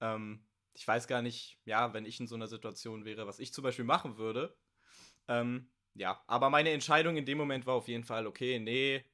Ähm, 0.00 0.44
ich 0.74 0.86
weiß 0.86 1.06
gar 1.06 1.22
nicht, 1.22 1.58
ja, 1.64 1.92
wenn 1.92 2.06
ich 2.06 2.18
in 2.18 2.26
so 2.26 2.34
einer 2.34 2.46
Situation 2.46 3.04
wäre, 3.04 3.26
was 3.26 3.38
ich 3.38 3.52
zum 3.52 3.62
Beispiel 3.62 3.84
machen 3.84 4.16
würde. 4.16 4.56
Ähm, 5.28 5.70
ja, 5.94 6.22
aber 6.26 6.50
meine 6.50 6.70
Entscheidung 6.70 7.16
in 7.16 7.26
dem 7.26 7.38
Moment 7.38 7.66
war 7.66 7.74
auf 7.74 7.88
jeden 7.88 8.04
Fall, 8.04 8.26
okay, 8.26 8.58
nee, 8.58 9.04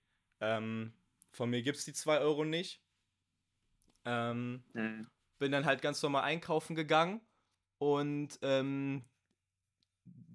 ähm, 0.41 0.93
von 1.33 1.51
mir 1.51 1.63
gibt 1.63 1.79
es 1.79 1.85
die 1.85 1.93
2 1.93 2.21
Euro 2.21 2.45
nicht. 2.45 2.83
Ähm, 4.05 4.63
mhm. 4.73 5.09
Bin 5.39 5.53
dann 5.53 5.67
halt 5.67 5.83
ganz 5.83 6.03
normal 6.03 6.23
einkaufen 6.23 6.77
gegangen 6.77 7.21
und 7.79 8.39
ähm, 8.43 9.05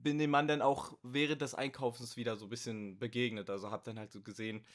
bin 0.03 0.19
dem 0.19 0.29
Mann 0.29 0.47
dann 0.47 0.61
auch 0.61 0.97
während 1.01 1.41
des 1.41 1.55
Einkaufens 1.55 2.17
wieder 2.17 2.35
so 2.35 2.45
ein 2.45 2.49
bisschen 2.49 2.99
begegnet. 2.99 3.49
Also 3.49 3.71
hab 3.71 3.83
dann 3.83 3.99
halt 3.99 4.11
so 4.11 4.21
gesehen, 4.21 4.65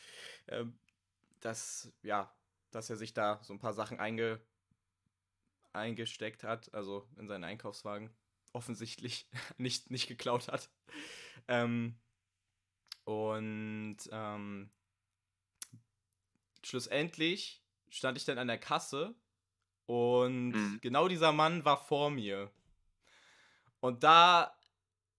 äh, 0.47 0.65
dass, 1.41 1.93
ja, 2.03 2.35
dass 2.71 2.91
er 2.91 2.97
sich 2.97 3.15
da 3.15 3.41
so 3.43 3.53
ein 3.53 3.61
paar 3.61 3.75
Sachen 3.75 4.01
einge 4.01 4.41
eingesteckt 5.73 6.45
hat, 6.45 6.73
also 6.75 7.07
in 7.17 7.29
seinen 7.29 7.45
Einkaufswagen 7.45 8.11
offensichtlich 8.53 9.29
nicht, 9.59 9.91
nicht 9.91 10.09
geklaut 10.09 10.49
hat. 10.49 10.71
Ähm, 11.47 11.97
und 13.05 13.97
ähm, 14.11 14.71
schlussendlich 16.65 17.63
stand 17.89 18.19
ich 18.19 18.25
dann 18.25 18.39
an 18.39 18.49
der 18.49 18.59
Kasse 18.59 19.15
und 19.87 20.51
mhm. 20.51 20.79
genau 20.83 21.09
dieser 21.09 21.33
Mann 21.33 21.65
war 21.65 21.79
vor 21.79 22.11
mir. 22.11 22.51
Und 23.81 24.03
da, 24.03 24.58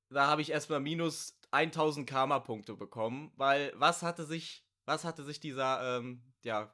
da 0.10 0.28
habe 0.28 0.42
ich 0.42 0.52
erstmal 0.52 0.80
minus 0.80 1.38
1000 1.52 2.08
Karma-Punkte 2.08 2.76
bekommen, 2.76 3.32
weil 3.36 3.74
was 3.76 4.02
hatte 4.02 4.26
sich, 4.26 4.66
was 4.86 5.04
hatte 5.04 5.24
sich 5.24 5.40
dieser, 5.40 5.98
ähm, 5.98 6.22
ja, 6.44 6.74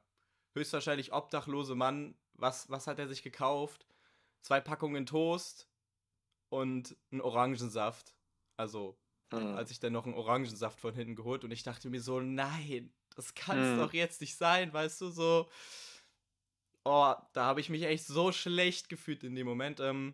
höchstwahrscheinlich 0.53 1.13
obdachlose 1.13 1.75
Mann, 1.75 2.17
was, 2.33 2.69
was 2.69 2.87
hat 2.87 2.99
er 2.99 3.07
sich 3.07 3.23
gekauft? 3.23 3.85
Zwei 4.41 4.61
Packungen 4.61 5.05
Toast 5.05 5.69
und 6.49 6.95
einen 7.11 7.21
Orangensaft. 7.21 8.15
Also, 8.57 8.97
mhm. 9.31 9.55
als 9.55 9.71
ich 9.71 9.79
dann 9.79 9.93
noch 9.93 10.05
einen 10.05 10.15
Orangensaft 10.15 10.79
von 10.79 10.93
hinten 10.93 11.15
geholt 11.15 11.43
und 11.43 11.51
ich 11.51 11.63
dachte 11.63 11.89
mir 11.89 12.01
so, 12.01 12.19
nein, 12.19 12.93
das 13.15 13.33
kann 13.33 13.57
es 13.59 13.75
mhm. 13.75 13.79
doch 13.79 13.93
jetzt 13.93 14.21
nicht 14.21 14.35
sein, 14.35 14.73
weißt 14.73 15.01
du, 15.01 15.09
so. 15.09 15.49
Oh, 16.83 17.15
da 17.33 17.45
habe 17.45 17.61
ich 17.61 17.69
mich 17.69 17.83
echt 17.83 18.05
so 18.05 18.31
schlecht 18.31 18.89
gefühlt 18.89 19.23
in 19.23 19.35
dem 19.35 19.47
Moment. 19.47 19.79
Ähm, 19.79 20.13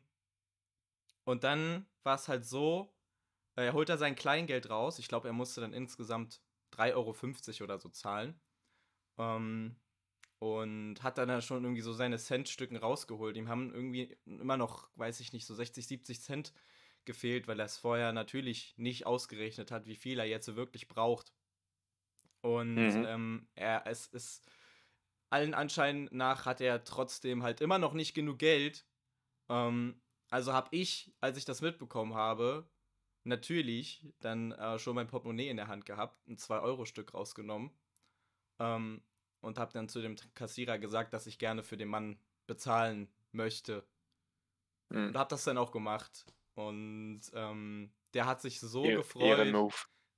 und 1.26 1.44
dann 1.44 1.86
war 2.04 2.16
es 2.16 2.28
halt 2.28 2.46
so, 2.46 2.94
er 3.56 3.74
holt 3.74 3.90
da 3.90 3.98
sein 3.98 4.16
Kleingeld 4.16 4.70
raus. 4.70 5.00
Ich 5.00 5.08
glaube, 5.08 5.28
er 5.28 5.34
musste 5.34 5.62
dann 5.62 5.74
insgesamt 5.74 6.42
3,50 6.74 6.94
Euro 6.96 7.64
oder 7.64 7.80
so 7.80 7.90
zahlen. 7.90 8.40
Ähm, 9.18 9.76
und 10.40 11.04
hat 11.04 11.20
dann 11.20 11.42
schon 11.42 11.64
irgendwie 11.64 11.82
so 11.82 11.94
seine 11.94 12.18
Centstücken 12.18 12.78
rausgeholt. 12.78 13.38
Ihm 13.38 13.48
haben 13.48 13.72
irgendwie 13.72 14.18
immer 14.26 14.58
noch, 14.58 14.90
weiß 14.96 15.20
ich 15.20 15.34
nicht, 15.34 15.46
so 15.46 15.54
60, 15.54 15.86
70 15.86 16.22
Cent 16.22 16.54
gefehlt, 17.06 17.48
weil 17.48 17.60
er 17.60 17.66
es 17.66 17.78
vorher 17.78 18.12
natürlich 18.12 18.74
nicht 18.78 19.06
ausgerechnet 19.06 19.70
hat, 19.70 19.86
wie 19.86 19.96
viel 19.96 20.18
er 20.18 20.26
jetzt 20.26 20.56
wirklich 20.56 20.88
braucht. 20.88 21.32
Und 22.42 22.76
mhm. 22.76 23.06
ähm, 23.06 23.48
er, 23.54 23.86
es 23.86 24.08
ist 24.08 24.50
allen 25.30 25.54
Anschein 25.54 26.10
nach 26.12 26.46
hat 26.46 26.60
er 26.60 26.84
trotzdem 26.84 27.44
halt 27.44 27.62
immer 27.62 27.78
noch 27.78 27.94
nicht 27.94 28.14
genug 28.14 28.40
Geld. 28.40 28.86
Ähm, 29.50 30.02
also 30.30 30.54
habe 30.54 30.76
ich, 30.76 31.14
als 31.22 31.38
ich 31.38 31.46
das 31.46 31.62
mitbekommen 31.62 32.16
habe, 32.16 32.70
natürlich 33.24 34.06
dann 34.20 34.52
äh, 34.54 34.80
schon 34.80 34.96
mein 34.96 35.08
Portemonnaie 35.08 35.50
in 35.50 35.58
der 35.58 35.68
Hand 35.68 35.86
gehabt, 35.86 36.28
ein 36.28 36.38
2-Euro-Stück 36.38 37.14
rausgenommen 37.14 37.72
ähm, 38.60 39.02
und 39.42 39.58
habe 39.58 39.74
dann 39.74 39.90
zu 39.90 40.02
dem 40.02 40.16
Kassierer 40.34 40.80
gesagt, 40.80 41.14
dass 41.14 41.28
ich 41.28 41.40
gerne 41.40 41.64
für 41.64 41.78
den 41.78 41.90
Mann 41.90 42.20
bezahlen 42.48 43.10
möchte. 43.32 43.86
Mhm. 44.90 45.08
Und 45.08 45.18
habe 45.18 45.30
das 45.30 45.44
dann 45.44 45.58
auch 45.58 45.72
gemacht. 45.72 46.26
Und 46.56 47.22
ähm, 47.34 47.92
der 48.14 48.26
hat 48.26 48.42
sich 48.42 48.60
so 48.60 48.86
e 48.86 48.96
gefreut. 48.96 49.54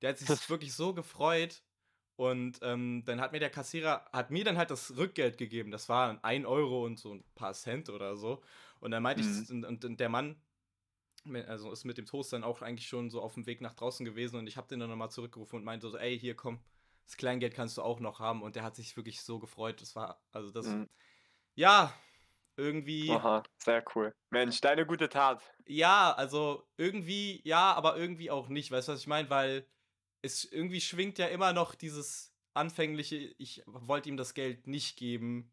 Der 0.01 0.09
hat 0.09 0.17
sich 0.17 0.49
wirklich 0.49 0.73
so 0.73 0.93
gefreut, 0.93 1.63
und 2.15 2.59
ähm, 2.61 3.03
dann 3.05 3.19
hat 3.19 3.31
mir 3.31 3.39
der 3.39 3.49
Kassierer, 3.49 4.05
hat 4.13 4.29
mir 4.29 4.43
dann 4.43 4.57
halt 4.57 4.69
das 4.69 4.95
Rückgeld 4.95 5.37
gegeben. 5.37 5.71
Das 5.71 5.89
war 5.89 6.23
ein 6.23 6.45
Euro 6.45 6.85
und 6.85 6.99
so 6.99 7.15
ein 7.15 7.23
paar 7.35 7.53
Cent 7.53 7.89
oder 7.89 8.15
so. 8.15 8.41
Und 8.79 8.91
dann 8.91 9.01
meinte 9.01 9.23
mhm. 9.23 9.43
ich, 9.43 9.49
und, 9.49 9.83
und, 9.83 9.99
der 9.99 10.09
Mann, 10.09 10.35
also 11.47 11.71
ist 11.71 11.85
mit 11.85 11.97
dem 11.97 12.05
Toast 12.05 12.33
dann 12.33 12.43
auch 12.43 12.61
eigentlich 12.61 12.87
schon 12.87 13.09
so 13.09 13.21
auf 13.21 13.33
dem 13.35 13.45
Weg 13.45 13.61
nach 13.61 13.73
draußen 13.73 14.05
gewesen. 14.05 14.37
Und 14.37 14.47
ich 14.47 14.57
habe 14.57 14.67
den 14.67 14.79
dann 14.79 14.89
nochmal 14.89 15.11
zurückgerufen 15.11 15.59
und 15.59 15.65
meinte 15.65 15.89
so, 15.89 15.97
ey, 15.97 16.17
hier 16.19 16.35
komm, 16.35 16.59
das 17.05 17.17
Kleingeld 17.17 17.53
kannst 17.53 17.77
du 17.77 17.81
auch 17.81 17.99
noch 17.99 18.19
haben. 18.19 18.41
Und 18.41 18.55
der 18.55 18.63
hat 18.63 18.75
sich 18.75 18.95
wirklich 18.97 19.21
so 19.21 19.39
gefreut. 19.39 19.81
Das 19.81 19.95
war, 19.95 20.21
also 20.31 20.51
das, 20.51 20.67
mhm. 20.67 20.89
ja, 21.55 21.93
irgendwie. 22.55 23.09
Aha, 23.11 23.43
sehr 23.57 23.83
cool. 23.95 24.13
Mensch, 24.29 24.61
deine 24.61 24.85
gute 24.85 25.09
Tat. 25.09 25.41
Ja, 25.65 26.13
also 26.13 26.67
irgendwie, 26.77 27.41
ja, 27.43 27.73
aber 27.73 27.97
irgendwie 27.97 28.31
auch 28.31 28.47
nicht. 28.47 28.71
Weißt 28.71 28.87
du, 28.87 28.93
was 28.93 28.99
ich 28.99 29.07
meine? 29.07 29.29
Weil 29.29 29.67
es 30.21 30.45
irgendwie 30.45 30.81
schwingt 30.81 31.17
ja 31.17 31.27
immer 31.27 31.53
noch 31.53 31.75
dieses 31.75 32.33
anfängliche, 32.53 33.33
ich 33.37 33.63
wollte 33.65 34.09
ihm 34.09 34.17
das 34.17 34.33
Geld 34.33 34.67
nicht 34.67 34.97
geben, 34.97 35.51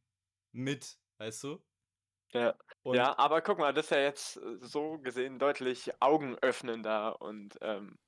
mit, 0.53 0.99
weißt 1.19 1.45
du? 1.45 1.63
Ja. 2.33 2.55
Und 2.83 2.97
ja, 2.97 3.19
aber 3.19 3.43
guck 3.43 3.59
mal, 3.59 3.75
das 3.75 3.87
ist 3.87 3.91
ja 3.91 4.01
jetzt 4.01 4.37
äh, 4.37 4.57
so 4.61 4.99
gesehen 4.99 5.39
deutlich 5.39 5.91
augenöffnender 6.01 7.21
und 7.21 7.59
ähm, 7.61 7.99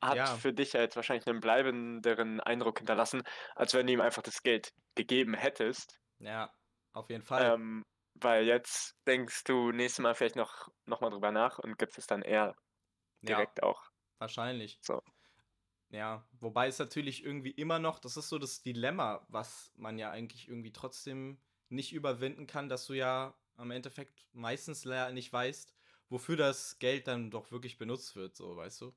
hat 0.00 0.16
ja. 0.16 0.26
für 0.26 0.52
dich 0.52 0.74
ja 0.74 0.80
jetzt 0.80 0.96
wahrscheinlich 0.96 1.26
einen 1.26 1.40
bleibenderen 1.40 2.40
Eindruck 2.40 2.78
hinterlassen, 2.78 3.22
als 3.54 3.74
wenn 3.74 3.86
du 3.86 3.92
ihm 3.92 4.00
einfach 4.00 4.22
das 4.22 4.42
Geld 4.42 4.72
gegeben 4.94 5.34
hättest. 5.34 5.98
Ja, 6.18 6.52
auf 6.92 7.08
jeden 7.10 7.22
Fall. 7.22 7.54
Ähm, 7.54 7.84
weil 8.14 8.44
jetzt 8.44 8.96
denkst 9.06 9.44
du 9.44 9.72
nächstes 9.72 10.02
Mal 10.02 10.14
vielleicht 10.14 10.36
noch, 10.36 10.68
noch 10.86 11.00
mal 11.00 11.10
drüber 11.10 11.30
nach 11.30 11.58
und 11.58 11.78
gibst 11.78 11.98
es 11.98 12.06
dann 12.06 12.22
eher 12.22 12.54
direkt 13.22 13.58
ja, 13.58 13.64
auch. 13.64 13.82
Wahrscheinlich. 14.18 14.78
So. 14.82 15.00
Ja, 15.90 16.28
wobei 16.32 16.66
es 16.66 16.78
natürlich 16.78 17.24
irgendwie 17.24 17.52
immer 17.52 17.78
noch, 17.78 17.98
das 17.98 18.16
ist 18.16 18.28
so 18.28 18.38
das 18.38 18.60
Dilemma, 18.62 19.24
was 19.28 19.72
man 19.76 19.98
ja 19.98 20.10
eigentlich 20.10 20.48
irgendwie 20.48 20.72
trotzdem 20.72 21.40
nicht 21.68 21.92
überwinden 21.92 22.46
kann, 22.46 22.68
dass 22.68 22.86
du 22.86 22.94
ja 22.94 23.34
am 23.56 23.70
Endeffekt 23.70 24.26
meistens 24.32 24.84
nicht 24.84 25.32
weißt, 25.32 25.74
wofür 26.08 26.36
das 26.36 26.78
Geld 26.78 27.06
dann 27.06 27.30
doch 27.30 27.50
wirklich 27.50 27.78
benutzt 27.78 28.16
wird, 28.16 28.36
so, 28.36 28.56
weißt 28.56 28.80
du? 28.80 28.94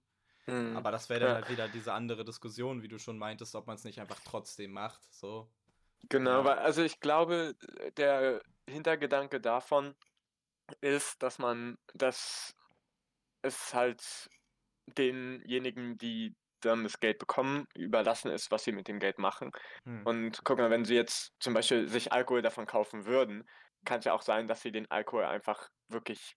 Mhm. 0.48 0.78
Aber 0.78 0.92
das 0.92 1.10
wäre 1.10 1.22
dann 1.22 1.30
ja. 1.30 1.36
halt 1.36 1.50
wieder 1.50 1.68
diese 1.68 1.94
andere 1.94 2.24
Diskussion, 2.26 2.82
wie 2.82 2.88
du 2.88 3.00
schon 3.00 3.18
meintest, 3.18 3.56
ob 3.56 3.68
man 3.68 3.76
es 3.76 3.84
nicht 3.84 4.00
einfach 4.00 4.20
trotzdem 4.24 4.72
macht, 4.72 5.02
so. 5.14 5.52
Genau, 6.10 6.44
weil, 6.44 6.58
also 6.60 6.82
ich 6.82 7.00
glaube, 7.00 7.56
der 7.98 8.42
Hintergedanke 8.68 9.40
davon 9.40 9.96
ist, 10.82 11.22
dass 11.22 11.38
man, 11.38 11.78
dass 11.94 12.56
es 13.44 13.74
halt 13.74 14.30
denjenigen, 14.98 15.98
die 15.98 16.36
dann 16.66 16.84
das 16.84 17.00
Geld 17.00 17.20
bekommen, 17.20 17.68
überlassen 17.76 18.32
ist, 18.32 18.52
was 18.52 18.64
sie 18.64 18.72
mit 18.72 18.88
dem 18.88 19.00
Geld 19.00 19.18
machen. 19.18 19.52
Hm. 19.86 20.06
Und 20.06 20.42
guck 20.44 20.58
mal, 20.58 20.70
wenn 20.70 20.86
sie 20.86 20.96
jetzt 20.96 21.34
zum 21.40 21.54
Beispiel 21.54 21.88
sich 21.88 22.12
Alkohol 22.12 22.42
davon 22.42 22.66
kaufen 22.66 23.06
würden, 23.06 23.48
kann 23.86 24.00
es 24.00 24.06
ja 24.06 24.14
auch 24.14 24.22
sein, 24.22 24.48
dass 24.48 24.62
sie 24.62 24.72
den 24.72 24.90
Alkohol 24.92 25.26
einfach 25.26 25.70
wirklich 25.90 26.36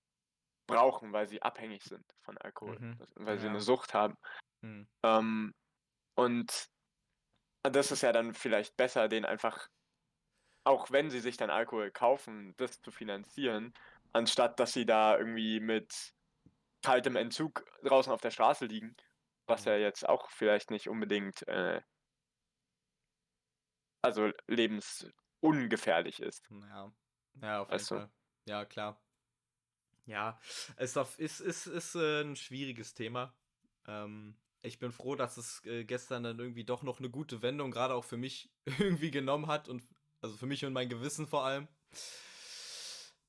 brauchen, 0.66 1.12
weil 1.12 1.28
sie 1.28 1.42
abhängig 1.42 1.84
sind 1.84 2.04
von 2.22 2.38
Alkohol, 2.38 2.78
mhm. 2.78 2.98
weil 3.16 3.38
sie 3.38 3.46
ja. 3.46 3.50
eine 3.50 3.60
Sucht 3.60 3.94
haben. 3.94 4.16
Hm. 4.62 4.88
Ähm, 5.04 5.54
und 6.16 6.68
das 7.62 7.90
ist 7.92 8.02
ja 8.02 8.12
dann 8.12 8.34
vielleicht 8.34 8.76
besser, 8.76 9.08
den 9.08 9.24
einfach, 9.24 9.68
auch 10.64 10.90
wenn 10.90 11.10
sie 11.10 11.20
sich 11.20 11.36
dann 11.36 11.50
Alkohol 11.50 11.90
kaufen, 11.90 12.54
das 12.56 12.80
zu 12.80 12.90
finanzieren, 12.90 13.74
anstatt 14.12 14.58
dass 14.60 14.72
sie 14.72 14.86
da 14.86 15.18
irgendwie 15.18 15.60
mit 15.60 16.12
kaltem 16.82 17.16
Entzug 17.16 17.64
draußen 17.82 18.12
auf 18.12 18.20
der 18.20 18.30
Straße 18.30 18.66
liegen 18.66 18.94
was 19.46 19.64
ja 19.64 19.76
jetzt 19.76 20.08
auch 20.08 20.30
vielleicht 20.30 20.70
nicht 20.70 20.88
unbedingt 20.88 21.46
äh, 21.48 21.80
also 24.02 24.30
lebensungefährlich 24.46 26.20
ist. 26.20 26.48
Ja, 26.50 26.92
ja 27.40 27.62
auf 27.62 27.70
jeden 27.70 27.84
Fall. 27.84 28.10
Ja, 28.46 28.64
klar. 28.64 29.00
Ja, 30.06 30.38
es 30.76 30.96
ist, 30.96 31.40
ist, 31.40 31.66
ist 31.66 31.94
äh, 31.94 32.20
ein 32.22 32.36
schwieriges 32.36 32.92
Thema. 32.92 33.34
Ähm, 33.86 34.36
ich 34.60 34.78
bin 34.78 34.92
froh, 34.92 35.14
dass 35.14 35.38
es 35.38 35.64
äh, 35.64 35.84
gestern 35.84 36.22
dann 36.22 36.38
irgendwie 36.38 36.64
doch 36.64 36.82
noch 36.82 36.98
eine 36.98 37.08
gute 37.08 37.40
Wendung 37.40 37.70
gerade 37.70 37.94
auch 37.94 38.04
für 38.04 38.18
mich 38.18 38.50
irgendwie 38.78 39.10
genommen 39.10 39.46
hat 39.46 39.68
und 39.68 39.82
also 40.20 40.36
für 40.36 40.46
mich 40.46 40.64
und 40.64 40.72
mein 40.74 40.88
Gewissen 40.88 41.26
vor 41.26 41.44
allem. 41.44 41.68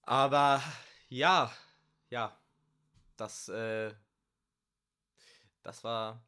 Aber 0.04 0.62
ja, 1.08 1.52
ja, 2.10 2.38
das, 3.16 3.48
äh, 3.50 3.94
das 5.66 5.84
war, 5.84 6.24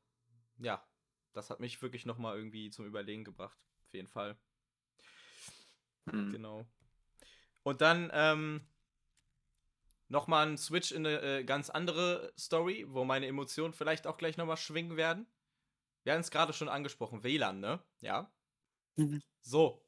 ja, 0.57 0.85
das 1.33 1.49
hat 1.49 1.59
mich 1.59 1.81
wirklich 1.81 2.05
nochmal 2.05 2.35
irgendwie 2.35 2.71
zum 2.71 2.85
Überlegen 2.85 3.23
gebracht. 3.23 3.57
Auf 3.85 3.93
jeden 3.93 4.07
Fall. 4.07 4.35
Mhm. 6.05 6.31
Genau. 6.31 6.65
Und 7.63 7.81
dann, 7.81 8.09
ähm, 8.13 8.67
nochmal 10.09 10.47
ein 10.47 10.57
Switch 10.57 10.91
in 10.91 11.05
eine 11.05 11.21
äh, 11.21 11.43
ganz 11.43 11.69
andere 11.69 12.33
Story, 12.37 12.85
wo 12.89 13.03
meine 13.03 13.27
Emotionen 13.27 13.73
vielleicht 13.73 14.07
auch 14.07 14.17
gleich 14.17 14.37
nochmal 14.37 14.57
schwingen 14.57 14.97
werden. 14.97 15.27
Wir 16.03 16.13
haben 16.13 16.21
es 16.21 16.31
gerade 16.31 16.53
schon 16.53 16.69
angesprochen, 16.69 17.23
WLAN, 17.23 17.59
ne? 17.59 17.79
Ja. 17.99 18.31
Mhm. 18.95 19.21
So. 19.41 19.86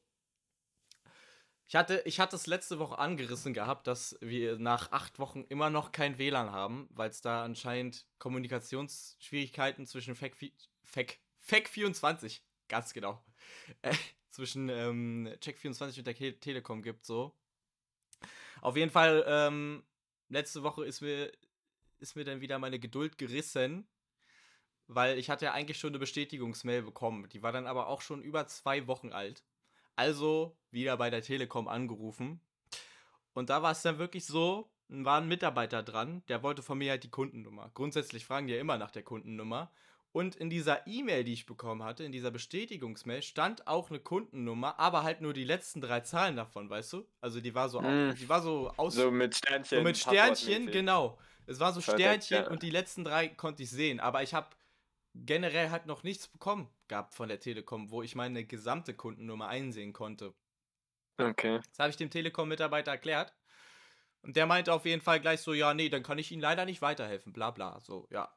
Ich 1.69 1.75
hatte, 1.75 2.01
ich 2.05 2.19
hatte 2.19 2.35
es 2.35 2.47
letzte 2.47 2.79
Woche 2.79 2.97
angerissen 2.97 3.53
gehabt, 3.53 3.85
dass 3.85 4.17
wir 4.21 4.57
nach 4.57 4.91
acht 4.91 5.19
Wochen 5.19 5.45
immer 5.49 5.69
noch 5.69 5.91
kein 5.91 6.17
WLAN 6.17 6.51
haben, 6.51 6.89
weil 6.89 7.11
es 7.11 7.21
da 7.21 7.43
anscheinend 7.43 8.07
Kommunikationsschwierigkeiten 8.17 9.85
zwischen 9.85 10.15
FAC, 10.15 10.33
FAC, 10.83 11.19
FAC24, 11.47 12.41
ganz 12.69 12.91
genau, 12.91 13.23
äh, 13.83 13.93
zwischen 14.31 14.69
ähm, 14.69 15.29
Check24 15.41 15.99
und 15.99 16.07
der 16.07 16.15
Ke 16.15 16.39
Telekom 16.39 16.81
gibt, 16.81 17.05
so. 17.05 17.37
Auf 18.61 18.75
jeden 18.75 18.89
Fall, 18.89 19.23
ähm, 19.27 19.83
letzte 20.27 20.63
Woche 20.63 20.83
ist 20.87 21.01
mir, 21.01 21.31
ist 21.99 22.15
mir 22.15 22.23
dann 22.23 22.41
wieder 22.41 22.57
meine 22.57 22.79
Geduld 22.79 23.19
gerissen, 23.19 23.87
weil 24.87 25.19
ich 25.19 25.29
hatte 25.29 25.45
ja 25.45 25.53
eigentlich 25.53 25.77
schon 25.77 25.91
eine 25.91 25.99
Bestätigungsmail 25.99 26.81
bekommen. 26.81 27.29
Die 27.29 27.43
war 27.43 27.51
dann 27.51 27.67
aber 27.67 27.89
auch 27.89 28.01
schon 28.01 28.23
über 28.23 28.47
zwei 28.47 28.87
Wochen 28.87 29.13
alt. 29.13 29.43
Also 29.99 30.55
wieder 30.71 30.95
bei 30.95 31.09
der 31.09 31.21
Telekom 31.21 31.67
angerufen. 31.67 32.39
Und 33.33 33.49
da 33.49 33.61
war 33.61 33.73
es 33.73 33.81
dann 33.81 33.97
wirklich 33.97 34.25
so, 34.25 34.71
war 34.87 35.19
ein 35.19 35.27
Mitarbeiter 35.27 35.83
dran, 35.83 36.23
der 36.29 36.41
wollte 36.41 36.63
von 36.63 36.77
mir 36.77 36.91
halt 36.91 37.03
die 37.03 37.09
Kundennummer. 37.09 37.69
Grundsätzlich 37.73 38.23
fragen 38.23 38.47
die 38.47 38.53
ja 38.53 38.61
immer 38.61 38.77
nach 38.77 38.91
der 38.91 39.03
Kundennummer. 39.03 39.69
Und 40.13 40.37
in 40.37 40.49
dieser 40.49 40.87
E-Mail, 40.87 41.25
die 41.25 41.33
ich 41.33 41.45
bekommen 41.45 41.83
hatte, 41.83 42.05
in 42.05 42.13
dieser 42.13 42.31
Bestätigungsmail, 42.31 43.21
stand 43.23 43.67
auch 43.67 43.89
eine 43.89 43.99
Kundennummer, 43.99 44.79
aber 44.79 45.03
halt 45.03 45.19
nur 45.19 45.33
die 45.33 45.43
letzten 45.43 45.81
drei 45.81 45.99
Zahlen 45.99 46.37
davon, 46.37 46.69
weißt 46.69 46.93
du? 46.93 47.05
Also 47.19 47.41
die 47.41 47.53
war 47.53 47.67
so, 47.67 47.81
Mm. 47.81 48.15
die 48.15 48.29
war 48.29 48.41
so 48.41 48.71
aus, 48.77 48.95
So 48.95 49.11
mit 49.11 49.35
Sternchen. 49.35 49.79
so 49.79 49.83
mit 49.83 49.97
Sternchen, 49.97 50.71
genau. 50.71 51.19
Es 51.45 51.59
war 51.59 51.73
so 51.73 51.81
Sternchen 51.81 52.43
ja. 52.45 52.49
und 52.49 52.63
die 52.63 52.69
letzten 52.69 53.03
drei 53.03 53.27
konnte 53.27 53.63
ich 53.63 53.69
sehen. 53.69 53.99
Aber 53.99 54.23
ich 54.23 54.33
habe 54.33 54.47
generell 55.13 55.71
halt 55.71 55.87
noch 55.87 56.03
nichts 56.03 56.29
bekommen 56.29 56.69
gehabt 56.89 57.13
von 57.15 57.29
der 57.29 57.39
Telekom, 57.39 57.91
wo 57.91 58.01
ich 58.03 58.15
meine 58.15 58.45
gesamte 58.45 58.93
Kundennummer 58.93 59.47
einsehen 59.47 59.93
konnte. 59.93 60.33
Okay. 61.17 61.59
Das 61.69 61.79
habe 61.79 61.89
ich 61.89 61.97
dem 61.97 62.09
Telekom-Mitarbeiter 62.09 62.91
erklärt. 62.91 63.33
Und 64.21 64.35
der 64.35 64.45
meinte 64.45 64.73
auf 64.73 64.85
jeden 64.85 65.01
Fall 65.01 65.19
gleich 65.19 65.41
so, 65.41 65.53
ja, 65.53 65.73
nee, 65.73 65.89
dann 65.89 66.03
kann 66.03 66.17
ich 66.17 66.31
Ihnen 66.31 66.41
leider 66.41 66.65
nicht 66.65 66.81
weiterhelfen, 66.81 67.31
bla 67.31 67.51
bla. 67.51 67.79
So, 67.79 68.07
ja, 68.11 68.33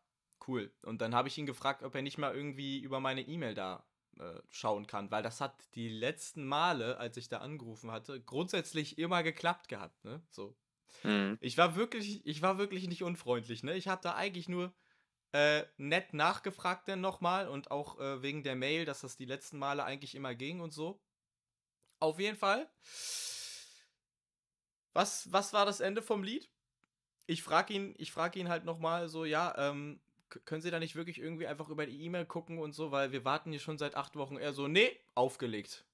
cool. 0.46 0.72
Und 0.82 1.00
dann 1.00 1.14
habe 1.14 1.28
ich 1.28 1.38
ihn 1.38 1.46
gefragt, 1.46 1.82
ob 1.82 1.94
er 1.94 2.02
nicht 2.02 2.18
mal 2.18 2.34
irgendwie 2.34 2.80
über 2.80 3.00
meine 3.00 3.22
E-Mail 3.22 3.54
da 3.54 3.84
äh, 4.18 4.40
schauen 4.50 4.86
kann, 4.86 5.10
weil 5.10 5.22
das 5.22 5.40
hat 5.40 5.54
die 5.74 5.88
letzten 5.88 6.44
Male, 6.44 6.98
als 6.98 7.16
ich 7.16 7.28
da 7.28 7.38
angerufen 7.38 7.90
hatte, 7.90 8.20
grundsätzlich 8.20 8.98
immer 8.98 9.22
geklappt 9.22 9.68
gehabt, 9.68 10.04
ne? 10.04 10.22
So. 10.30 10.56
Mhm. 11.02 11.38
Ich 11.40 11.56
war 11.58 11.76
wirklich, 11.76 12.24
ich 12.26 12.42
war 12.42 12.58
wirklich 12.58 12.86
nicht 12.88 13.02
unfreundlich, 13.02 13.62
ne? 13.62 13.74
Ich 13.74 13.88
habe 13.88 14.02
da 14.02 14.14
eigentlich 14.14 14.48
nur 14.48 14.72
äh, 15.32 15.64
nett 15.76 16.12
nachgefragt 16.12 16.88
dann 16.88 17.00
nochmal 17.00 17.48
und 17.48 17.70
auch 17.70 17.98
äh, 17.98 18.22
wegen 18.22 18.42
der 18.42 18.54
Mail, 18.54 18.84
dass 18.84 19.00
das 19.00 19.16
die 19.16 19.24
letzten 19.24 19.58
Male 19.58 19.84
eigentlich 19.84 20.14
immer 20.14 20.34
ging 20.34 20.60
und 20.60 20.72
so. 20.72 21.00
Auf 22.00 22.18
jeden 22.18 22.36
Fall. 22.36 22.68
Was, 24.92 25.32
was 25.32 25.52
war 25.52 25.64
das 25.64 25.80
Ende 25.80 26.02
vom 26.02 26.22
Lied? 26.22 26.50
Ich 27.26 27.42
frage 27.42 27.72
ihn, 27.72 27.94
ich 27.96 28.12
frage 28.12 28.38
ihn 28.38 28.48
halt 28.48 28.64
nochmal 28.64 29.08
so, 29.08 29.24
ja, 29.24 29.54
ähm, 29.56 30.00
können 30.44 30.60
Sie 30.62 30.70
da 30.70 30.78
nicht 30.78 30.96
wirklich 30.96 31.18
irgendwie 31.18 31.46
einfach 31.46 31.68
über 31.68 31.86
die 31.86 32.02
E-Mail 32.04 32.26
gucken 32.26 32.58
und 32.58 32.72
so, 32.72 32.90
weil 32.90 33.12
wir 33.12 33.24
warten 33.24 33.50
hier 33.50 33.60
schon 33.60 33.78
seit 33.78 33.94
acht 33.94 34.16
Wochen. 34.16 34.36
Er 34.36 34.52
so, 34.52 34.68
nee, 34.68 34.98
aufgelegt. 35.14 35.84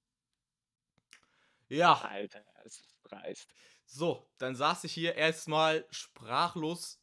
Ja. 1.69 1.95
Alter, 2.01 2.43
ist 2.65 2.83
dreist. 3.05 3.49
So, 3.85 4.29
dann 4.39 4.55
saß 4.55 4.85
ich 4.85 4.93
hier 4.93 5.15
erstmal 5.15 5.87
sprachlos 5.91 7.01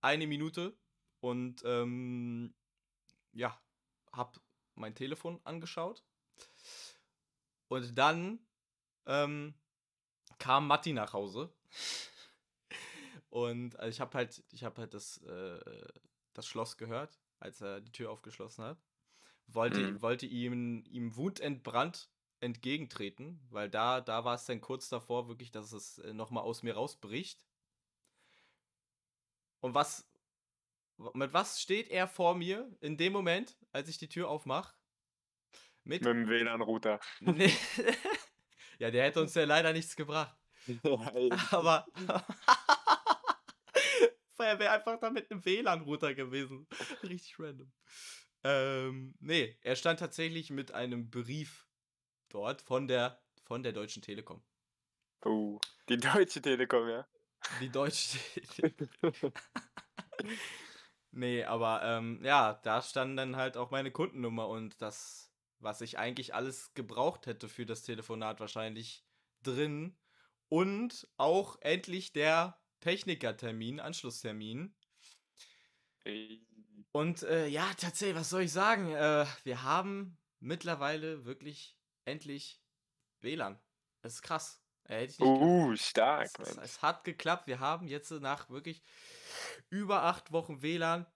eine 0.00 0.26
Minute 0.26 0.76
und 1.20 1.62
ähm, 1.64 2.54
ja, 3.32 3.60
hab 4.12 4.40
mein 4.74 4.94
Telefon 4.94 5.40
angeschaut. 5.44 6.04
Und 7.68 7.94
dann 7.96 8.38
ähm, 9.06 9.54
kam 10.38 10.66
Matti 10.66 10.92
nach 10.92 11.12
Hause. 11.12 11.52
Und 13.30 13.74
äh, 13.80 13.88
ich 13.88 14.00
habe 14.00 14.16
halt, 14.16 14.42
ich 14.50 14.64
habe 14.64 14.80
halt 14.80 14.94
das, 14.94 15.18
äh, 15.18 15.60
das 16.32 16.46
Schloss 16.46 16.76
gehört, 16.76 17.18
als 17.40 17.60
er 17.60 17.80
die 17.80 17.92
Tür 17.92 18.10
aufgeschlossen 18.10 18.64
hat. 18.64 18.78
Wollte, 19.48 19.80
Mhm. 19.80 20.02
wollte 20.02 20.26
ihm, 20.26 20.84
ihm 20.84 21.16
wutentbrannt 21.16 22.08
entgegentreten, 22.40 23.40
weil 23.50 23.68
da, 23.70 24.00
da 24.00 24.24
war 24.24 24.34
es 24.34 24.44
dann 24.44 24.60
kurz 24.60 24.88
davor 24.88 25.28
wirklich, 25.28 25.50
dass 25.50 25.72
es 25.72 25.98
äh, 25.98 26.12
nochmal 26.12 26.44
aus 26.44 26.62
mir 26.62 26.74
rausbricht. 26.74 27.44
Und 29.60 29.74
was, 29.74 30.06
mit 31.14 31.32
was 31.32 31.60
steht 31.60 31.88
er 31.90 32.08
vor 32.08 32.34
mir 32.34 32.70
in 32.80 32.96
dem 32.96 33.12
Moment, 33.12 33.56
als 33.72 33.88
ich 33.88 33.98
die 33.98 34.08
Tür 34.08 34.28
aufmache? 34.28 34.74
Mit, 35.84 36.02
Mit 36.02 36.12
dem 36.12 36.28
WLAN-Router. 36.28 37.00
nee. 37.20 37.52
ja, 38.78 38.90
der 38.90 39.04
hätte 39.04 39.20
uns 39.20 39.34
ja 39.34 39.44
leider 39.44 39.72
nichts 39.72 39.94
gebracht. 39.94 40.36
Aber 41.52 41.86
er 44.38 44.58
wäre 44.58 44.72
einfach 44.72 44.98
da 44.98 45.10
mit 45.10 45.30
einem 45.30 45.44
WLAN-Router 45.44 46.14
gewesen. 46.14 46.66
Richtig 47.02 47.38
random. 47.38 47.72
Ähm, 48.42 49.14
nee, 49.20 49.58
er 49.62 49.76
stand 49.76 50.00
tatsächlich 50.00 50.50
mit 50.50 50.72
einem 50.72 51.10
Brief 51.10 51.66
dort 52.28 52.62
von 52.62 52.88
der, 52.88 53.22
von 53.44 53.62
der 53.62 53.72
Deutschen 53.72 54.02
Telekom. 54.02 54.44
oh, 55.24 55.58
die 55.88 55.98
Deutsche 55.98 56.42
Telekom, 56.42 56.88
ja. 56.88 57.06
Die 57.60 57.70
Deutsche 57.70 58.18
Telekom. 58.56 59.32
Nee, 61.10 61.44
aber 61.44 61.82
ähm, 61.82 62.20
ja, 62.22 62.54
da 62.62 62.82
stand 62.82 63.18
dann 63.18 63.36
halt 63.36 63.56
auch 63.56 63.70
meine 63.70 63.90
Kundennummer 63.90 64.48
und 64.48 64.80
das, 64.80 65.32
was 65.58 65.80
ich 65.80 65.98
eigentlich 65.98 66.34
alles 66.34 66.74
gebraucht 66.74 67.26
hätte 67.26 67.48
für 67.48 67.66
das 67.66 67.82
Telefonat 67.82 68.40
wahrscheinlich 68.40 69.04
drin. 69.42 69.98
Und 70.48 71.08
auch 71.16 71.58
endlich 71.60 72.12
der 72.12 72.60
Technikertermin, 72.80 73.80
Anschlusstermin. 73.80 74.76
Und 76.92 77.22
äh, 77.24 77.48
ja, 77.48 77.68
tatsächlich, 77.76 78.16
was 78.16 78.30
soll 78.30 78.42
ich 78.42 78.52
sagen? 78.52 78.92
Äh, 78.92 79.26
wir 79.42 79.62
haben 79.64 80.18
mittlerweile 80.38 81.24
wirklich 81.24 81.76
endlich 82.04 82.62
WLAN. 83.20 83.60
Das 84.02 84.14
ist 84.14 84.22
krass. 84.22 84.62
Äh, 84.84 85.00
hätte 85.00 85.12
ich 85.12 85.18
nicht. 85.18 85.28
Uh, 85.28 85.74
stark, 85.76 86.30
Es, 86.38 86.50
es, 86.50 86.56
es 86.58 86.82
hat 86.82 87.04
geklappt. 87.04 87.48
Wir 87.48 87.58
haben 87.58 87.88
jetzt 87.88 88.10
nach 88.12 88.48
wirklich 88.50 88.82
über 89.70 90.02
acht 90.02 90.32
Wochen 90.32 90.62
WLAN. 90.62 91.06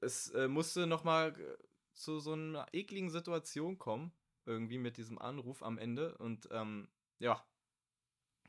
Es 0.00 0.30
äh, 0.30 0.48
musste 0.48 0.86
nochmal 0.86 1.34
zu 1.94 2.20
so 2.20 2.32
einer 2.32 2.66
ekligen 2.72 3.10
Situation 3.10 3.78
kommen. 3.78 4.12
Irgendwie 4.46 4.78
mit 4.78 4.96
diesem 4.96 5.18
Anruf 5.18 5.62
am 5.62 5.76
Ende. 5.76 6.16
Und 6.18 6.48
ähm, 6.52 6.88
ja, 7.18 7.44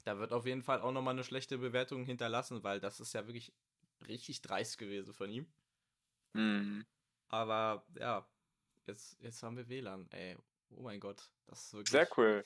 da 0.05 0.17
wird 0.17 0.31
auf 0.31 0.45
jeden 0.45 0.63
Fall 0.63 0.81
auch 0.81 0.91
nochmal 0.91 1.13
eine 1.13 1.23
schlechte 1.23 1.57
Bewertung 1.57 2.05
hinterlassen, 2.05 2.63
weil 2.63 2.79
das 2.79 2.99
ist 2.99 3.13
ja 3.13 3.27
wirklich 3.27 3.53
richtig 4.07 4.41
dreist 4.41 4.77
gewesen 4.77 5.13
von 5.13 5.29
ihm. 5.29 5.47
Mhm. 6.33 6.85
Aber 7.27 7.85
ja, 7.99 8.25
jetzt, 8.85 9.19
jetzt 9.21 9.43
haben 9.43 9.57
wir 9.57 9.67
WLAN, 9.67 10.07
ey. 10.11 10.37
Oh 10.71 10.83
mein 10.83 10.99
Gott, 10.99 11.29
das 11.47 11.65
ist 11.65 11.73
wirklich. 11.73 11.91
Sehr 11.91 12.09
cool. 12.17 12.45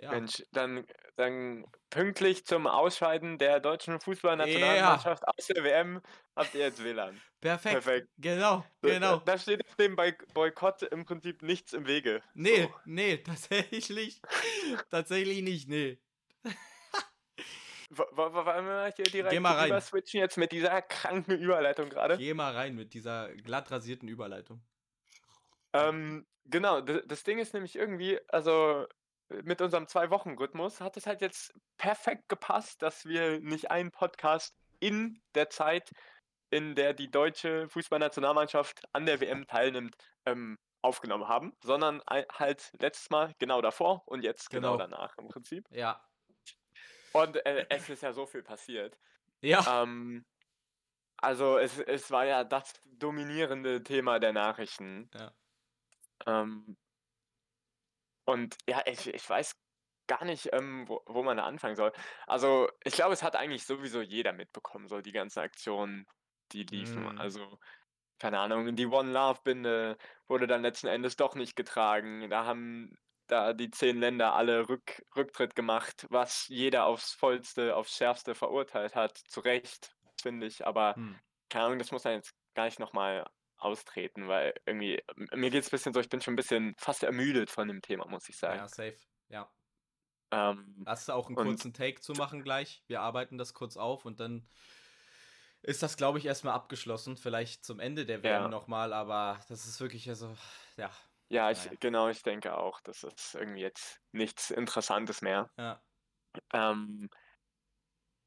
Ja. 0.00 0.10
Mensch, 0.12 0.44
dann, 0.52 0.86
dann 1.16 1.66
pünktlich 1.90 2.46
zum 2.46 2.68
Ausscheiden 2.68 3.36
der 3.36 3.58
deutschen 3.58 4.00
Fußballnationalmannschaft 4.00 5.26
aus 5.26 5.46
der 5.48 5.64
WM 5.64 6.00
habt 6.36 6.54
ihr 6.54 6.60
jetzt 6.60 6.84
WLAN. 6.84 7.20
Perfekt. 7.40 7.72
Perfekt. 7.84 8.08
Genau, 8.16 8.64
genau. 8.80 9.16
Da, 9.18 9.36
steht 9.38 9.64
dem 9.80 9.96
Boy- 9.96 10.16
Boykott 10.34 10.82
im 10.84 11.04
Prinzip 11.04 11.42
nichts 11.42 11.72
im 11.72 11.86
Wege. 11.88 12.22
Nee, 12.34 12.62
So. 12.62 12.74
nee, 12.84 13.16
tatsächlich. 13.24 14.20
tatsächlich 14.90 15.42
nicht, 15.42 15.68
nee. 15.68 15.98
Wo- 17.90 18.04
wo- 18.12 18.32
wo- 18.34 18.44
Wollen 18.44 18.66
wir 18.66 18.92
hier 18.94 19.04
direkt 19.06 19.30
Geh 19.32 19.40
mal 19.40 19.56
rein. 19.56 19.80
switchen 19.80 20.20
jetzt 20.20 20.36
mit 20.36 20.52
dieser 20.52 20.82
kranken 20.82 21.32
Überleitung 21.38 21.88
gerade? 21.88 22.18
Geh 22.18 22.34
mal 22.34 22.54
rein 22.54 22.74
mit 22.74 22.92
dieser 22.92 23.34
glatt 23.34 23.70
rasierten 23.70 24.08
Überleitung. 24.08 24.62
Ähm, 25.72 26.26
genau, 26.44 26.82
das, 26.82 27.00
das 27.06 27.24
Ding 27.24 27.38
ist 27.38 27.54
nämlich 27.54 27.76
irgendwie, 27.76 28.20
also 28.28 28.86
mit 29.28 29.60
unserem 29.60 29.86
Zwei-Wochen-Rhythmus 29.86 30.80
hat 30.80 30.96
es 30.96 31.06
halt 31.06 31.20
jetzt 31.20 31.54
perfekt 31.76 32.28
gepasst, 32.28 32.82
dass 32.82 33.04
wir 33.04 33.40
nicht 33.40 33.70
einen 33.70 33.90
Podcast 33.90 34.56
in 34.80 35.20
der 35.34 35.50
Zeit, 35.50 35.90
in 36.50 36.74
der 36.74 36.94
die 36.94 37.10
deutsche 37.10 37.68
Fußballnationalmannschaft 37.68 38.82
an 38.92 39.06
der 39.06 39.20
WM 39.20 39.46
teilnimmt, 39.46 39.96
ähm, 40.24 40.58
aufgenommen 40.80 41.26
haben, 41.28 41.52
sondern 41.62 42.00
halt 42.08 42.72
letztes 42.80 43.10
Mal 43.10 43.34
genau 43.38 43.60
davor 43.60 44.02
und 44.06 44.22
jetzt 44.22 44.48
genau, 44.48 44.76
Genau. 44.76 44.86
danach 44.88 45.18
im 45.18 45.28
Prinzip. 45.28 45.66
Ja. 45.70 46.00
Und 47.12 47.44
äh, 47.44 47.66
es 47.68 47.88
ist 47.88 48.02
ja 48.02 48.12
so 48.12 48.26
viel 48.26 48.42
passiert. 48.42 48.96
Ja. 49.40 49.82
Ähm, 49.82 50.24
also 51.16 51.58
es, 51.58 51.78
es 51.80 52.10
war 52.10 52.26
ja 52.26 52.44
das 52.44 52.80
dominierende 52.84 53.82
Thema 53.82 54.20
der 54.20 54.32
Nachrichten. 54.32 55.10
Ja. 55.14 55.32
Ähm, 56.26 56.76
und 58.28 58.56
ja, 58.68 58.82
ich, 58.86 59.06
ich 59.08 59.28
weiß 59.28 59.54
gar 60.08 60.24
nicht, 60.24 60.50
ähm, 60.52 60.88
wo, 60.88 61.02
wo 61.06 61.22
man 61.22 61.36
da 61.36 61.44
anfangen 61.44 61.76
soll. 61.76 61.92
Also 62.26 62.68
ich 62.84 62.94
glaube, 62.94 63.12
es 63.14 63.22
hat 63.22 63.36
eigentlich 63.36 63.66
sowieso 63.66 64.00
jeder 64.02 64.32
mitbekommen, 64.32 64.88
so 64.88 65.00
die 65.00 65.12
ganzen 65.12 65.40
Aktionen, 65.40 66.06
die 66.52 66.64
liefen. 66.64 67.06
Mhm. 67.06 67.18
Also, 67.18 67.58
keine 68.18 68.40
Ahnung, 68.40 68.74
die 68.76 68.86
One 68.86 69.12
Love-Binde 69.12 69.96
wurde 70.28 70.46
dann 70.46 70.62
letzten 70.62 70.88
Endes 70.88 71.16
doch 71.16 71.34
nicht 71.36 71.56
getragen. 71.56 72.30
Da 72.30 72.44
haben 72.46 72.96
da 73.28 73.52
die 73.54 73.70
zehn 73.70 73.98
Länder 74.00 74.34
alle 74.34 74.68
Rück, 74.68 75.02
Rücktritt 75.16 75.54
gemacht, 75.54 76.06
was 76.10 76.48
jeder 76.48 76.86
aufs 76.86 77.12
Vollste, 77.12 77.76
aufs 77.76 77.96
Schärfste 77.96 78.34
verurteilt 78.34 78.94
hat. 78.96 79.18
Zu 79.18 79.40
Recht, 79.40 79.96
finde 80.20 80.46
ich. 80.46 80.66
Aber 80.66 80.96
Hm. 80.96 81.12
keine 81.50 81.66
Ahnung, 81.66 81.78
das 81.78 81.92
muss 81.92 82.04
man 82.04 82.14
jetzt 82.14 82.34
gar 82.54 82.64
nicht 82.66 82.80
nochmal 82.80 83.26
austreten, 83.58 84.28
weil 84.28 84.54
irgendwie, 84.66 85.02
mir 85.34 85.50
geht 85.50 85.62
es 85.62 85.68
ein 85.68 85.70
bisschen 85.72 85.92
so, 85.92 86.00
ich 86.00 86.08
bin 86.08 86.20
schon 86.20 86.34
ein 86.34 86.36
bisschen 86.36 86.74
fast 86.78 87.02
ermüdet 87.02 87.50
von 87.50 87.68
dem 87.68 87.82
Thema, 87.82 88.06
muss 88.06 88.28
ich 88.28 88.36
sagen. 88.36 88.58
Ja, 88.58 88.68
safe. 88.68 88.96
Ja. 89.28 89.50
Ähm, 90.30 90.82
Hast 90.86 91.08
du 91.08 91.12
auch 91.12 91.26
einen 91.26 91.36
kurzen 91.36 91.72
Take 91.74 92.00
zu 92.00 92.12
machen 92.14 92.42
gleich? 92.42 92.84
Wir 92.86 93.00
arbeiten 93.00 93.38
das 93.38 93.54
kurz 93.54 93.76
auf 93.76 94.04
und 94.04 94.20
dann 94.20 94.46
ist 95.62 95.82
das, 95.82 95.96
glaube 95.96 96.18
ich, 96.18 96.26
erstmal 96.26 96.54
abgeschlossen. 96.54 97.16
Vielleicht 97.16 97.64
zum 97.64 97.80
Ende 97.80 98.06
der 98.06 98.22
WM 98.22 98.44
Ja. 98.44 98.48
nochmal, 98.48 98.92
aber 98.92 99.40
das 99.48 99.66
ist 99.66 99.80
wirklich 99.80 100.08
also, 100.08 100.34
ja, 100.76 100.90
ja, 101.30 101.50
ich, 101.50 101.64
Naja. 101.64 101.76
genau, 101.80 102.08
ich 102.08 102.22
denke 102.22 102.56
auch, 102.56 102.80
das 102.80 103.02
ist 103.02 103.34
irgendwie 103.34 103.60
jetzt 103.60 104.00
nichts 104.12 104.50
Interessantes 104.50 105.20
mehr. 105.20 105.50
ja. 105.56 105.82
Ähm, 106.52 107.08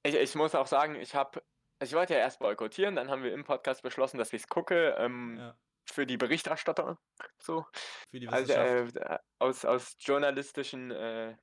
ich, 0.04 0.16
ich 0.16 0.36
muss 0.36 0.56
auch 0.56 0.68
sagen, 0.68 0.96
ich 0.96 1.16
habe, 1.16 1.44
ich 1.82 1.94
wollte 1.94 2.14
ja 2.14 2.20
erst 2.20 2.40
boykottieren, 2.40 2.96
dann 2.96 3.10
haben 3.10 3.24
wir 3.24 3.34
im 3.34 3.44
Podcast 3.44 3.84
beschlossen, 3.84 4.18
dass 4.18 4.34
ich 4.34 4.44
es 4.44 4.48
gucke, 4.48 4.96
ähm, 4.98 5.38
ja. 5.38 5.58
für 5.86 6.06
die 6.06 6.18
Berichterstatter, 6.18 7.00
so, 7.40 7.66
Für 8.10 8.20
die 8.20 8.28
also 8.28 8.54
äh, 8.54 9.20
aus, 9.40 9.66
aus 9.66 9.96
journalistischen 10.00 10.92
äh, 10.92 11.36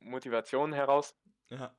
Motivationen 0.00 0.74
heraus. 0.74 1.16
ja. 1.48 1.76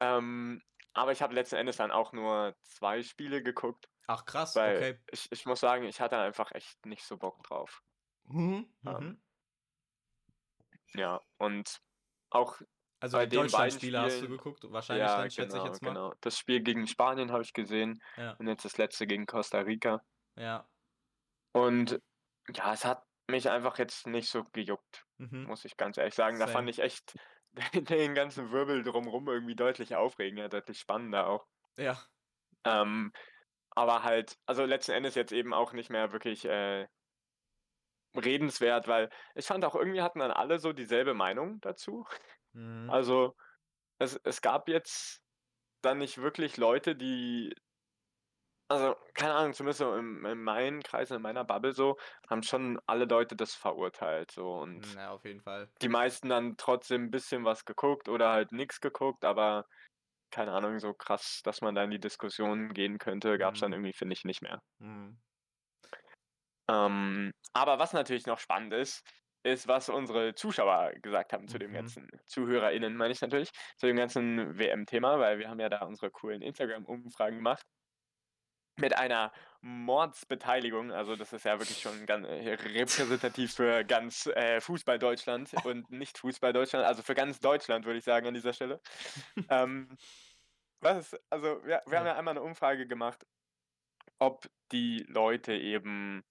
Ähm, 0.00 0.62
aber 0.92 1.12
ich 1.12 1.22
habe 1.22 1.34
letzten 1.34 1.54
Endes 1.56 1.76
dann 1.76 1.92
auch 1.92 2.12
nur 2.12 2.56
zwei 2.62 3.02
Spiele 3.02 3.42
geguckt, 3.42 3.88
Ach, 4.08 4.24
krass, 4.24 4.56
weil 4.56 4.76
okay. 4.76 4.98
ich, 5.12 5.30
ich 5.30 5.46
muss 5.46 5.60
sagen, 5.60 5.84
ich 5.84 6.00
hatte 6.00 6.18
einfach 6.18 6.50
echt 6.52 6.84
nicht 6.84 7.04
so 7.04 7.16
Bock 7.16 7.42
drauf. 7.44 7.82
Mhm. 8.24 8.74
ähm, 8.84 8.92
Mhm. 8.98 9.22
Ja, 10.94 11.20
und 11.38 11.80
auch, 12.30 12.60
Also 13.00 13.16
bei 13.16 13.26
den 13.26 13.38
beiden 13.38 13.50
Deutschland-Spiele 13.50 14.00
hast 14.00 14.12
du 14.12 14.16
Spielen- 14.24 14.36
geguckt, 14.36 14.64
wahrscheinlich 14.70 15.06
ja, 15.06 15.16
dann, 15.18 15.30
schätze 15.30 15.56
ich 15.56 15.62
genau, 15.62 15.66
jetzt 15.66 15.82
mal. 15.82 15.88
genau. 15.88 16.14
Das 16.20 16.38
Spiel 16.38 16.60
gegen 16.62 16.86
Spanien 16.86 17.32
habe 17.32 17.42
ich 17.42 17.52
gesehen 17.52 18.02
Ja, 18.16 18.32
und 18.34 18.46
jetzt 18.46 18.64
das 18.64 18.76
letzte 18.78 19.06
gegen 19.06 19.26
Costa 19.26 19.60
Rica. 19.60 20.00
ja. 20.36 20.66
Und 21.52 22.00
ja, 22.54 22.72
es 22.72 22.84
hat 22.84 23.02
mich 23.28 23.50
einfach 23.50 23.78
jetzt 23.78 24.06
nicht 24.06 24.28
so 24.30 24.44
gejuckt, 24.52 25.04
Mhm. 25.18 25.44
muss 25.44 25.64
ich 25.64 25.76
ganz 25.76 25.96
ehrlich 25.98 26.14
sagen. 26.14 26.38
Da 26.38 26.46
Same. 26.46 26.52
fand 26.52 26.70
ich 26.70 26.78
echt 26.80 27.14
den 27.74 28.14
ganzen 28.14 28.52
Wirbel 28.52 28.82
drumherum 28.84 29.26
irgendwie 29.28 29.56
deutlich 29.56 29.96
aufregender, 29.96 30.48
deutlich 30.48 30.78
spannender 30.78 31.26
auch. 31.26 31.46
Ja, 31.76 32.00
Ähm, 32.64 33.12
aber 33.70 34.02
halt, 34.02 34.36
also 34.46 34.64
letzten 34.64 34.92
Endes 34.92 35.14
jetzt 35.14 35.32
eben 35.32 35.54
auch 35.54 35.72
nicht 35.72 35.90
mehr 35.90 36.12
wirklich 36.12 36.44
äh, 36.44 36.86
redenswert, 38.16 38.88
weil 38.88 39.08
ich 39.34 39.46
fand 39.46 39.64
auch 39.64 39.74
irgendwie 39.74 40.02
hatten 40.02 40.18
dann 40.18 40.30
alle 40.32 40.58
so 40.58 40.72
dieselbe 40.72 41.14
Meinung 41.14 41.60
dazu. 41.60 42.06
Mhm. 42.54 42.90
Also 42.90 43.36
es, 43.98 44.16
es 44.24 44.42
gab 44.42 44.68
jetzt 44.68 45.22
dann 45.82 45.98
nicht 45.98 46.18
wirklich 46.18 46.56
Leute, 46.58 46.96
die, 46.96 47.54
also 48.68 48.94
keine 49.14 49.34
Ahnung, 49.34 49.52
zumindest 49.52 49.78
so 49.80 49.94
in, 49.94 50.24
in 50.24 50.42
meinen 50.42 50.82
Kreisen, 50.82 51.16
in 51.16 51.22
meiner 51.22 51.44
Bubble 51.44 51.72
so, 51.72 51.96
haben 52.28 52.42
schon 52.42 52.78
alle 52.86 53.04
Leute 53.04 53.34
das 53.36 53.54
verurteilt 53.54 54.30
so 54.30 54.52
und 54.54 54.86
ja, 54.94 55.10
auf 55.12 55.24
jeden 55.24 55.40
Fall. 55.42 55.70
die 55.82 55.88
meisten 55.88 56.28
dann 56.30 56.56
trotzdem 56.56 57.04
ein 57.06 57.10
bisschen 57.10 57.44
was 57.44 57.64
geguckt 57.64 58.08
oder 58.08 58.30
halt 58.32 58.52
nichts 58.52 58.80
geguckt, 58.80 59.24
aber 59.24 59.66
keine 60.32 60.52
Ahnung, 60.52 60.80
so 60.80 60.94
krass, 60.94 61.42
dass 61.44 61.62
man 61.62 61.74
da 61.76 61.84
in 61.84 61.90
die 61.92 62.00
Diskussion 62.00 62.74
gehen 62.74 62.98
könnte, 62.98 63.38
gab 63.38 63.54
es 63.56 63.60
dann 63.60 63.72
Mhm. 63.72 63.74
irgendwie, 63.74 63.94
finde 63.94 64.14
ich, 64.14 64.24
nicht 64.24 64.42
mehr. 64.42 64.62
Mhm. 64.80 65.20
Ähm, 66.68 67.32
aber 67.52 67.78
was 67.78 67.92
natürlich 67.92 68.26
noch 68.26 68.38
spannend 68.38 68.72
ist, 68.74 69.02
ist, 69.42 69.68
was 69.68 69.88
unsere 69.88 70.34
Zuschauer 70.34 70.92
gesagt 71.02 71.32
haben 71.32 71.48
zu 71.48 71.58
dem 71.58 71.70
Mhm. 71.70 71.74
ganzen, 71.74 72.08
ZuhörerInnen 72.26 72.96
meine 72.96 73.12
ich 73.12 73.20
natürlich, 73.20 73.50
zu 73.76 73.86
dem 73.86 73.96
ganzen 73.96 74.58
WM-Thema, 74.58 75.18
weil 75.18 75.38
wir 75.38 75.48
haben 75.48 75.60
ja 75.60 75.68
da 75.68 75.80
unsere 75.84 76.10
coolen 76.10 76.42
Instagram-Umfragen 76.42 77.36
gemacht. 77.36 77.64
Mit 78.76 78.96
einer 78.96 79.32
Mordsbeteiligung, 79.60 80.90
also 80.90 81.14
das 81.14 81.32
ist 81.34 81.44
ja 81.44 81.58
wirklich 81.58 81.82
schon 81.82 82.06
ganz 82.06 82.26
äh, 82.26 82.54
repräsentativ 82.54 83.52
für 83.54 83.84
ganz 83.84 84.26
äh, 84.26 84.60
Fußball-Deutschland 84.60 85.52
und 85.66 85.90
nicht 85.90 86.16
Fußball-Deutschland, 86.18 86.86
also 86.86 87.02
für 87.02 87.14
ganz 87.14 87.40
Deutschland 87.40 87.84
würde 87.84 87.98
ich 87.98 88.04
sagen 88.04 88.28
an 88.28 88.34
dieser 88.34 88.54
Stelle. 88.54 88.80
ähm, 89.50 89.96
was 90.80 91.12
ist, 91.12 91.20
also 91.30 91.62
wir, 91.64 91.82
wir 91.86 91.98
haben 91.98 92.06
Ja. 92.06 92.16
einmal 92.16 92.32
eine 92.32 92.42
Umfrage 92.42 92.86
gemacht, 92.86 93.26
ob 94.18 94.46
die 94.72 95.04
Leute 95.08 95.52
eben, 95.54 96.22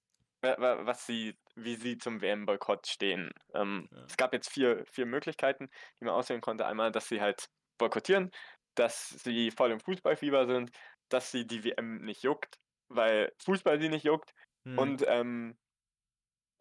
wa- 0.41 0.55
wa- 0.57 0.85
was 0.87 1.05
sie, 1.05 1.37
wie 1.63 1.75
sie 1.75 1.97
zum 1.97 2.21
WM-Boykott 2.21 2.87
stehen. 2.87 3.31
Ähm, 3.53 3.89
Ja. 3.91 4.03
Es 4.05 4.17
gab 4.17 4.33
jetzt 4.33 4.49
vier, 4.49 4.85
vier 4.85 5.05
Möglichkeiten, 5.05 5.69
die 5.99 6.05
man 6.05 6.13
auswählen 6.15 6.41
konnte. 6.41 6.65
Einmal, 6.65 6.91
dass 6.91 7.07
sie 7.07 7.21
halt 7.21 7.49
boykottieren, 7.77 8.31
dass 8.75 9.09
sie 9.09 9.51
voll 9.51 9.71
im 9.71 9.79
Fußballfieber 9.79 10.47
sind, 10.47 10.71
dass 11.09 11.31
sie 11.31 11.45
die 11.47 11.63
WM 11.63 12.01
nicht 12.01 12.23
juckt, 12.23 12.59
weil 12.89 13.33
Fußball 13.43 13.79
sie 13.81 13.89
nicht 13.89 14.05
juckt 14.05 14.33
Mhm. 14.65 14.79
und 14.79 15.03
ähm, 15.07 15.57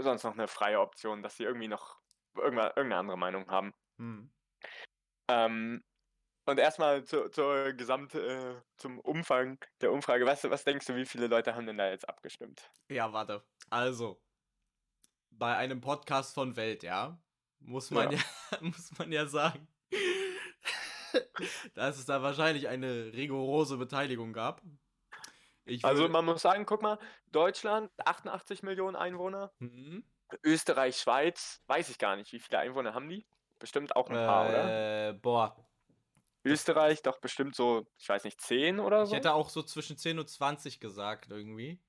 sonst 0.00 0.24
noch 0.24 0.34
eine 0.34 0.48
freie 0.48 0.80
Option, 0.80 1.22
dass 1.22 1.36
sie 1.36 1.44
irgendwie 1.44 1.68
noch 1.68 1.98
irgendeine 2.36 2.96
andere 2.96 3.18
Meinung 3.18 3.50
haben. 3.50 3.72
Mhm. 3.98 4.30
Ähm, 5.30 5.82
und 6.46 6.58
erstmal 6.58 7.04
zu, 7.04 7.28
zur 7.30 7.72
Gesamt, 7.74 8.14
äh, 8.14 8.60
zum 8.78 8.98
Umfang 9.00 9.58
der 9.82 9.92
Umfrage. 9.92 10.26
Was, 10.26 10.44
was 10.50 10.64
denkst 10.64 10.86
du, 10.86 10.96
wie 10.96 11.06
viele 11.06 11.26
Leute 11.26 11.54
haben 11.54 11.66
denn 11.66 11.78
da 11.78 11.90
jetzt 11.90 12.08
abgestimmt? 12.08 12.70
Ja, 12.88 13.12
warte. 13.12 13.44
Also, 13.70 14.22
bei 15.30 15.56
einem 15.56 15.80
Podcast 15.80 16.34
von 16.34 16.56
Welt, 16.56 16.82
ja, 16.82 17.20
muss 17.60 17.90
man 17.90 18.12
ja, 18.12 18.18
muss 18.60 18.96
man 18.98 19.10
ja 19.12 19.26
sagen, 19.26 19.68
dass 21.74 21.98
es 21.98 22.06
da 22.06 22.22
wahrscheinlich 22.22 22.68
eine 22.68 23.12
rigorose 23.12 23.76
Beteiligung 23.76 24.32
gab. 24.32 24.62
Ich 25.64 25.84
Also 25.84 26.08
man 26.08 26.24
muss 26.24 26.42
sagen, 26.42 26.64
guck 26.66 26.82
mal, 26.82 26.98
Deutschland, 27.26 27.90
88 27.98 28.62
Millionen 28.62 28.96
Einwohner, 28.96 29.52
Mhm. 29.58 30.04
Österreich, 30.44 30.98
Schweiz, 30.98 31.62
weiß 31.68 31.88
ich 31.88 31.98
gar 31.98 32.16
nicht, 32.16 32.32
wie 32.32 32.38
viele 32.40 32.58
Einwohner 32.58 32.92
haben 32.94 33.08
die? 33.08 33.26
Bestimmt 33.58 33.96
auch 33.96 34.08
ein 34.08 34.14
paar, 34.14 34.48
oder? 34.48 35.08
Äh, 35.08 35.12
boah. 35.14 35.64
Österreich 36.44 37.02
doch 37.02 37.18
bestimmt 37.18 37.54
so, 37.56 37.86
ich 37.98 38.08
weiß 38.08 38.24
nicht, 38.24 38.40
10 38.40 38.78
oder 38.78 39.02
Ich 39.04 39.10
so? 39.10 39.16
hätte 39.16 39.32
auch 39.34 39.48
so 39.48 39.62
zwischen 39.62 39.96
10 39.96 40.18
und 40.18 40.28
20 40.28 40.80
gesagt, 40.80 41.30
irgendwie. 41.30 41.80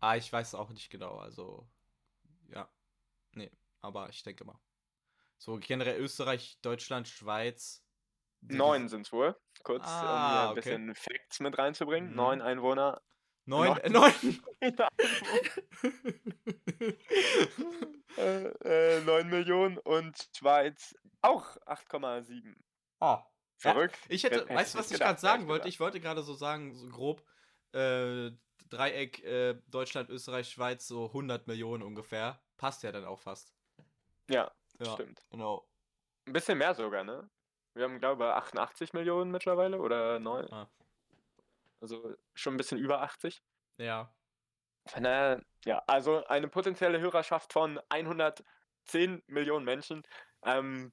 Ah, 0.00 0.16
ich 0.16 0.30
weiß 0.32 0.54
auch 0.54 0.70
nicht 0.70 0.90
genau, 0.90 1.16
also. 1.18 1.66
Ja. 2.52 2.68
Nee, 3.32 3.50
aber 3.80 4.08
ich 4.08 4.22
denke 4.22 4.44
mal. 4.44 4.58
So 5.38 5.58
generell 5.58 6.00
Österreich, 6.00 6.58
Deutschland, 6.62 7.08
Schweiz. 7.08 7.82
Neun 8.40 8.88
sind 8.88 9.06
es 9.06 9.12
wohl, 9.12 9.36
kurz, 9.62 9.84
um 9.84 9.88
Ah, 9.90 10.44
ein 10.44 10.48
okay. 10.50 10.60
bisschen 10.60 10.94
Facts 10.94 11.40
mit 11.40 11.58
reinzubringen. 11.58 12.10
Mhm. 12.10 12.16
Neun 12.16 12.42
Einwohner. 12.42 13.02
Neun, 13.46 13.68
Neun. 13.68 13.78
äh, 13.78 13.90
neun. 13.90 14.12
äh, 18.16 18.96
äh, 18.96 19.00
9 19.04 19.28
Millionen 19.28 19.78
und 19.78 20.16
Schweiz 20.36 20.94
auch 21.20 21.56
8,7. 21.66 22.54
oh. 23.00 23.18
Verrückt. 23.56 23.96
Ich 24.08 24.24
hätte, 24.24 24.48
weißt 24.48 24.74
du, 24.74 24.78
was 24.78 24.90
ich 24.90 24.98
gerade 24.98 25.18
sagen 25.18 25.46
wollte? 25.46 25.68
Ich 25.68 25.80
wollte 25.80 26.00
gerade 26.00 26.22
so 26.22 26.34
sagen, 26.34 26.74
so 26.74 26.88
grob, 26.88 27.24
äh, 27.72 28.30
Dreieck 28.70 29.22
äh, 29.24 29.54
Deutschland, 29.68 30.10
Österreich, 30.10 30.48
Schweiz, 30.50 30.86
so 30.86 31.06
100 31.06 31.46
Millionen 31.46 31.82
ungefähr. 31.82 32.40
Passt 32.56 32.82
ja 32.82 32.92
dann 32.92 33.04
auch 33.04 33.20
fast. 33.20 33.54
Ja, 34.28 34.50
Ja, 34.78 34.92
stimmt. 34.92 35.22
genau. 35.30 35.68
Ein 36.26 36.32
bisschen 36.32 36.58
mehr 36.58 36.74
sogar, 36.74 37.04
ne? 37.04 37.28
Wir 37.74 37.84
haben, 37.84 37.98
glaube 37.98 38.24
ich, 38.24 38.30
88 38.30 38.92
Millionen 38.92 39.30
mittlerweile 39.30 39.78
oder 39.80 40.18
9. 40.18 40.50
Ah. 40.52 40.70
Also 41.80 42.14
schon 42.34 42.54
ein 42.54 42.56
bisschen 42.56 42.78
über 42.78 43.02
80. 43.02 43.42
Ja. 43.78 44.14
Von 44.86 45.02
daher, 45.02 45.42
ja, 45.64 45.82
also 45.86 46.24
eine 46.26 46.48
potenzielle 46.48 47.00
Hörerschaft 47.00 47.52
von 47.52 47.80
110 47.90 49.22
Millionen 49.26 49.64
Menschen. 49.64 50.02
Ähm, 50.44 50.92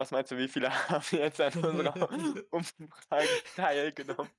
was 0.00 0.10
meinst 0.10 0.32
du, 0.32 0.38
wie 0.38 0.48
viele 0.48 0.70
haben 0.88 1.04
jetzt 1.12 1.40
an 1.40 1.52
unserer 1.62 2.10
Umfrage 2.50 3.28
teilgenommen? 3.54 4.30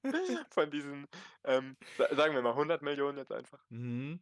Von 0.50 0.72
diesen, 0.72 1.08
ähm, 1.44 1.78
sa- 1.98 2.14
sagen 2.16 2.34
wir 2.34 2.42
mal 2.42 2.54
100 2.56 2.82
Millionen 2.82 3.18
jetzt 3.18 3.32
einfach. 3.32 3.64
Mhm. 3.70 4.20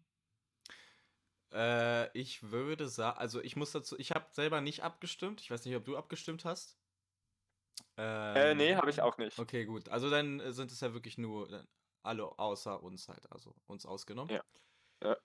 Äh, 1.52 2.16
ich 2.18 2.52
würde 2.52 2.88
sagen, 2.90 3.18
also 3.18 3.42
ich 3.42 3.56
muss 3.56 3.72
dazu, 3.72 3.98
ich 3.98 4.12
habe 4.12 4.28
selber 4.32 4.62
nicht 4.62 4.84
abgestimmt. 4.84 5.42
Ich 5.42 5.50
weiß 5.50 5.66
nicht, 5.66 5.76
ob 5.76 5.86
du 5.86 5.98
abgestimmt 5.98 6.46
hast. 6.46 6.78
Äh, 7.98 8.56
nee, 8.56 8.72
Ähm, 8.72 8.78
habe 8.78 8.90
ich 8.90 9.02
auch 9.02 9.18
nicht. 9.18 9.40
Okay, 9.40 9.66
gut. 9.66 9.90
Also 9.90 10.10
dann 10.10 10.40
äh, 10.40 10.52
sind 10.54 10.72
es 10.72 10.82
ja 10.82 10.94
wirklich 10.94 11.18
nur, 11.18 11.48
dann 11.50 11.68
Alle 12.04 12.38
außer 12.40 12.82
uns 12.84 13.10
halt, 13.10 13.32
also 13.32 13.56
uns 13.68 13.86
ausgenommen. 13.86 14.36
Ja. 14.36 14.44
Ja. 15.04 15.18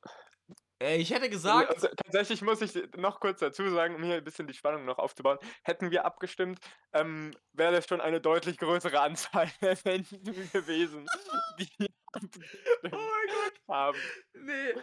Äh, 0.81 0.97
ich 0.99 1.11
hätte 1.11 1.31
gesagt. 1.31 1.71
Also, 1.71 1.89
tatsächlich 1.89 2.43
muss 2.43 2.61
ich 2.61 2.75
noch 2.97 3.21
kurz 3.21 3.41
dazu 3.41 3.69
sagen, 3.71 3.95
um 3.95 4.03
hier 4.03 4.17
ein 4.17 4.25
bisschen 4.25 4.47
die 4.47 4.55
Spannung 4.55 4.85
noch 4.85 4.99
aufzubauen. 4.99 5.39
Hätten 5.63 5.91
wir 5.91 6.05
abgestimmt, 6.05 6.61
ähm, 6.93 7.35
wäre 7.53 7.73
das 7.73 7.87
schon 7.87 8.01
eine 8.01 8.21
deutlich 8.21 8.59
größere 8.59 9.01
Anzahl 9.01 9.51
der 9.61 9.79
Menschen 9.85 10.23
gewesen, 10.53 11.07
die 11.59 11.69
oh 12.15 12.19
mein 12.83 12.91
Gott. 12.91 13.61
haben. 13.69 13.99
Nee. 14.35 14.75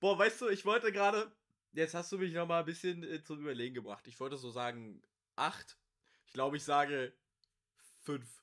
Boah, 0.00 0.18
weißt 0.18 0.40
du, 0.42 0.48
ich 0.48 0.64
wollte 0.64 0.92
gerade. 0.92 1.32
Jetzt 1.74 1.94
hast 1.94 2.12
du 2.12 2.18
mich 2.18 2.34
noch 2.34 2.46
mal 2.46 2.60
ein 2.60 2.66
bisschen 2.66 3.02
äh, 3.02 3.22
zum 3.22 3.40
Überlegen 3.40 3.74
gebracht. 3.74 4.06
Ich 4.06 4.20
wollte 4.20 4.36
so 4.36 4.50
sagen 4.50 5.02
acht. 5.36 5.78
Ich 6.26 6.34
glaube, 6.34 6.58
ich 6.58 6.64
sage 6.64 7.14
fünf. 8.02 8.42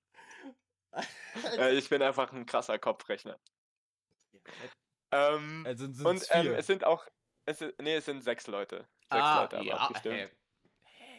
Äh, 1.58 1.72
ich 1.76 1.90
bin 1.90 2.00
einfach 2.00 2.32
ein 2.32 2.46
krasser 2.46 2.78
Kopfrechner. 2.78 3.38
Ähm, 5.10 5.64
Also 5.66 5.92
sind 5.92 6.06
und 6.06 6.26
ähm, 6.30 6.54
es 6.54 6.66
sind 6.66 6.84
auch, 6.84 7.06
es 7.44 7.60
nee, 7.82 7.96
es 7.96 8.06
sind 8.06 8.22
sechs 8.22 8.46
Leute. 8.46 8.88
Sechs 9.10 9.22
ah, 9.22 9.42
Leute 9.42 9.58
haben 9.58 9.66
ja, 9.66 9.76
abgestimmt. 9.76 10.14
hä. 10.14 10.30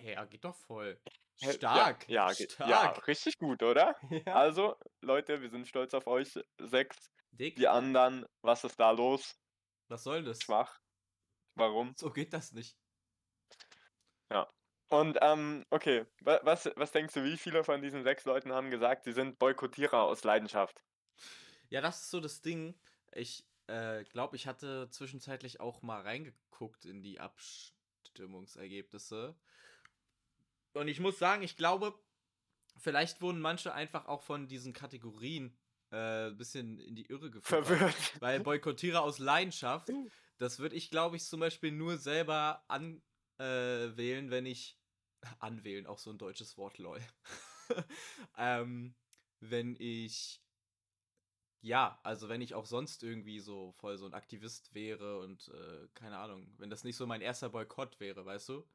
Hä, 0.01 0.13
ja, 0.13 0.25
geht 0.25 0.43
doch 0.43 0.55
voll. 0.55 0.99
Ja, 1.39 1.53
Stark. 1.53 2.09
Ja, 2.09 2.31
ja, 2.31 2.33
stark. 2.33 3.07
richtig 3.07 3.37
gut, 3.37 3.63
oder? 3.63 3.95
Ja. 4.25 4.35
Also, 4.35 4.75
Leute, 5.01 5.41
wir 5.41 5.49
sind 5.49 5.67
stolz 5.67 5.93
auf 5.93 6.07
euch. 6.07 6.33
Sechs. 6.59 7.11
Dick, 7.31 7.55
Die 7.55 7.67
anderen, 7.67 8.25
was 8.41 8.63
ist 8.63 8.79
da 8.79 8.91
los? 8.91 9.35
was 9.89 10.03
soll 10.03 10.23
das? 10.23 10.41
Schwach. 10.41 10.79
Warum? 11.55 11.93
So 11.97 12.11
geht 12.11 12.33
das 12.33 12.51
nicht. 12.51 12.77
Und, 14.89 15.17
ähm, 15.21 15.63
okay, 15.71 16.05
wa- 16.21 16.39
was, 16.43 16.69
was 16.75 16.91
denkst 16.91 17.15
du, 17.15 17.23
wie 17.23 17.37
viele 17.37 17.63
von 17.63 17.81
diesen 17.81 18.03
sechs 18.03 18.25
Leuten 18.25 18.53
haben 18.53 18.69
gesagt, 18.69 19.05
sie 19.05 19.11
sind 19.11 19.39
Boykottierer 19.39 20.03
aus 20.03 20.23
Leidenschaft? 20.23 20.83
Ja, 21.69 21.81
das 21.81 22.03
ist 22.03 22.11
so 22.11 22.19
das 22.19 22.41
Ding. 22.41 22.79
Ich 23.11 23.45
äh, 23.67 24.03
glaube, 24.03 24.35
ich 24.35 24.45
hatte 24.47 24.89
zwischenzeitlich 24.89 25.59
auch 25.59 25.81
mal 25.81 26.01
reingeguckt 26.01 26.85
in 26.85 27.01
die 27.01 27.19
Abstimmungsergebnisse. 27.19 29.35
Und 30.73 30.87
ich 30.87 30.99
muss 30.99 31.19
sagen, 31.19 31.43
ich 31.43 31.55
glaube, 31.55 31.93
vielleicht 32.77 33.21
wurden 33.21 33.39
manche 33.39 33.73
einfach 33.73 34.07
auch 34.07 34.23
von 34.23 34.47
diesen 34.47 34.73
Kategorien 34.73 35.57
äh, 35.91 36.27
ein 36.27 36.37
bisschen 36.37 36.79
in 36.79 36.95
die 36.95 37.05
Irre 37.05 37.29
geführt. 37.29 37.65
Verwirrt. 37.65 38.21
Weil 38.21 38.39
Boykottierer 38.39 39.01
aus 39.01 39.19
Leidenschaft, 39.19 39.89
das 40.37 40.59
würde 40.59 40.75
ich, 40.75 40.89
glaube 40.89 41.15
ich, 41.15 41.25
zum 41.25 41.39
Beispiel 41.39 41.71
nur 41.71 41.97
selber 41.97 42.63
anwählen, 42.67 44.27
äh, 44.27 44.31
wenn 44.31 44.45
ich. 44.45 44.77
Anwählen, 45.39 45.87
auch 45.87 45.99
so 45.99 46.09
ein 46.09 46.17
deutsches 46.17 46.57
Wort, 46.57 46.77
lol. 46.79 46.99
ähm, 48.37 48.93
wenn 49.39 49.77
ich. 49.79 50.41
Ja, 51.61 51.97
also 52.03 52.27
wenn 52.27 52.41
ich 52.41 52.55
auch 52.55 52.65
sonst 52.65 53.03
irgendwie 53.03 53.39
so 53.39 53.71
voll 53.71 53.97
so 53.97 54.05
ein 54.05 54.13
Aktivist 54.13 54.73
wäre 54.73 55.19
und 55.19 55.47
äh, 55.47 55.87
keine 55.93 56.17
Ahnung, 56.17 56.53
wenn 56.57 56.69
das 56.69 56.83
nicht 56.83 56.97
so 56.97 57.07
mein 57.07 57.21
erster 57.21 57.47
Boykott 57.47 58.01
wäre, 58.01 58.25
weißt 58.25 58.49
du? 58.49 58.67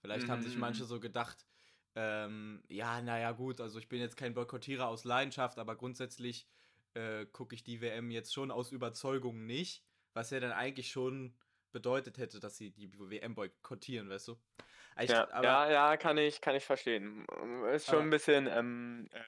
Vielleicht 0.00 0.28
haben 0.28 0.42
sich 0.42 0.54
Mhm, 0.54 0.60
manche 0.60 0.82
mhm. 0.84 0.88
so 0.88 1.00
gedacht, 1.00 1.46
ähm, 1.94 2.62
ja, 2.68 3.00
naja, 3.02 3.32
gut, 3.32 3.60
also 3.60 3.78
ich 3.78 3.88
bin 3.88 4.00
jetzt 4.00 4.16
kein 4.16 4.34
Boykottierer 4.34 4.86
aus 4.88 5.04
Leidenschaft, 5.04 5.58
aber 5.58 5.76
grundsätzlich 5.76 6.46
äh, 6.94 7.26
gucke 7.26 7.54
ich 7.54 7.62
die 7.62 7.80
WM 7.80 8.10
jetzt 8.10 8.32
schon 8.32 8.50
aus 8.50 8.72
Überzeugung 8.72 9.46
nicht, 9.46 9.84
was 10.14 10.30
ja 10.30 10.40
dann 10.40 10.52
eigentlich 10.52 10.90
schon 10.90 11.36
bedeutet 11.72 12.18
hätte, 12.18 12.40
dass 12.40 12.56
sie 12.56 12.70
die 12.70 12.90
WM 12.98 13.34
boykottieren, 13.34 14.08
weißt 14.08 14.28
du? 14.28 14.36
Ich, 15.00 15.10
Ja, 15.10 15.30
aber, 15.30 15.44
ja, 15.44 15.70
ja, 15.70 15.96
kann 15.96 16.18
ich, 16.18 16.40
kann 16.40 16.56
ich 16.56 16.64
verstehen. 16.64 17.24
Ist 17.72 17.86
schon 17.86 17.94
Aber- 17.96 18.02
ein 18.04 18.10
bisschen 18.10 18.46
ähm, 18.48 19.08
äh, 19.12 19.20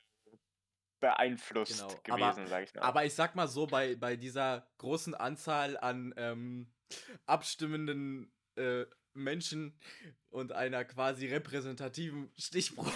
beeinflusst 1.00 1.78
Genau, 1.78 2.00
aber- 2.10 2.32
gewesen, 2.32 2.46
sag 2.46 2.64
ich 2.64 2.74
mal. 2.74 2.82
aber 2.82 3.04
ich 3.04 3.14
sag 3.14 3.34
mal 3.34 3.48
so, 3.48 3.66
bei, 3.66 3.96
bei 3.96 4.16
dieser 4.16 4.66
großen 4.78 5.14
Anzahl 5.14 5.76
an 5.76 6.14
ähm, 6.16 6.72
abstimmenden 7.26 8.32
äh, 8.56 8.84
Menschen 9.14 9.78
und 10.30 10.52
einer 10.52 10.84
quasi 10.84 11.26
repräsentativen 11.26 12.32
Stichprobe 12.38 12.92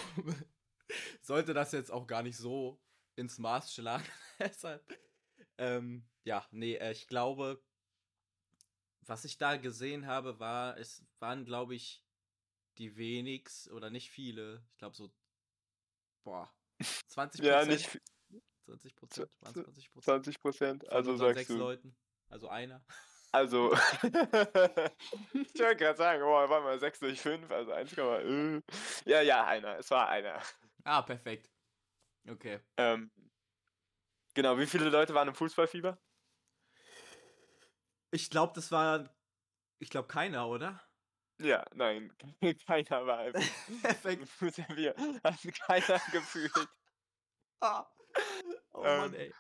sollte 1.23 1.55
das 1.55 1.73
jetzt 1.73 1.91
auch 1.91 2.07
gar 2.07 2.23
nicht 2.23 2.37
so 2.37 2.81
ins 3.17 3.39
Maß 3.39 3.73
schlagen. 3.75 4.05
Deshalb, 4.39 4.85
ähm, 5.59 6.07
ja, 6.25 6.47
nee, 6.51 6.75
äh, 6.77 6.93
ich 6.93 7.07
glaube, 7.09 7.63
was 9.01 9.25
ich 9.25 9.39
da 9.39 9.57
gesehen 9.57 10.07
habe, 10.07 10.39
war, 10.41 10.77
es 10.79 11.05
waren, 11.21 11.45
glaube 11.45 11.75
ich, 11.75 12.03
die 12.79 12.97
wenigst 12.97 13.71
oder 13.71 13.91
nicht 13.91 14.11
viele. 14.11 14.65
Ich 14.73 14.79
glaube 14.79 14.97
so, 14.97 15.11
boah, 16.25 16.53
20 17.09 17.45
ja, 17.45 17.65
nicht 17.65 17.87
viel- 17.87 18.03
20 18.65 18.97
Prozent, 18.97 19.31
Z- 19.33 19.39
20 19.55 19.93
Prozent. 19.93 20.05
20 20.25 20.41
Prozent, 20.41 20.89
also 20.91 21.17
sagst 21.17 21.37
sechs 21.39 21.49
du. 21.49 21.57
Leuten. 21.57 21.97
Also 22.29 22.49
einer. 22.49 22.85
Also, 23.33 23.73
ich 25.33 25.61
wollte 25.61 25.77
gerade 25.77 25.97
sagen, 25.99 26.23
oh, 26.23 26.27
warte 26.49 26.65
mal, 26.65 26.79
6 26.79 27.01
durch 27.01 27.21
5, 27.21 27.51
also 27.51 27.73
1, 27.73 27.93
äh. 27.97 28.63
Ja, 29.05 29.21
ja, 29.23 29.45
einer, 29.47 29.79
es 29.79 29.91
war 29.91 30.09
einer. 30.09 30.41
Ah, 30.85 31.03
perfekt. 31.03 31.51
Okay. 32.29 32.61
Ähm, 32.77 33.11
genau, 34.35 34.59
wie 34.59 34.67
viele 34.67 34.89
Leute 34.91 35.15
waren 35.15 35.29
im 35.29 35.35
Fußballfieber? 35.35 35.99
Ich 38.11 38.31
glaube, 38.31 38.53
das 38.55 38.73
war. 38.73 39.17
Ich 39.81 39.91
glaube, 39.91 40.09
keiner, 40.09 40.49
oder? 40.49 40.83
Ja, 41.41 41.65
nein, 41.75 42.13
keiner 42.67 43.07
war 43.07 43.27
im 43.27 43.35
perfekt. 43.83 44.29
Fußballfieber. 44.29 44.95
Hat 45.25 45.41
keiner 45.67 46.01
gefühlt. 46.13 46.53
Ah. 47.61 47.87
Oh 48.75 48.83
Ähm, 48.85 48.97
Mann, 48.97 49.15
ey. 49.15 49.35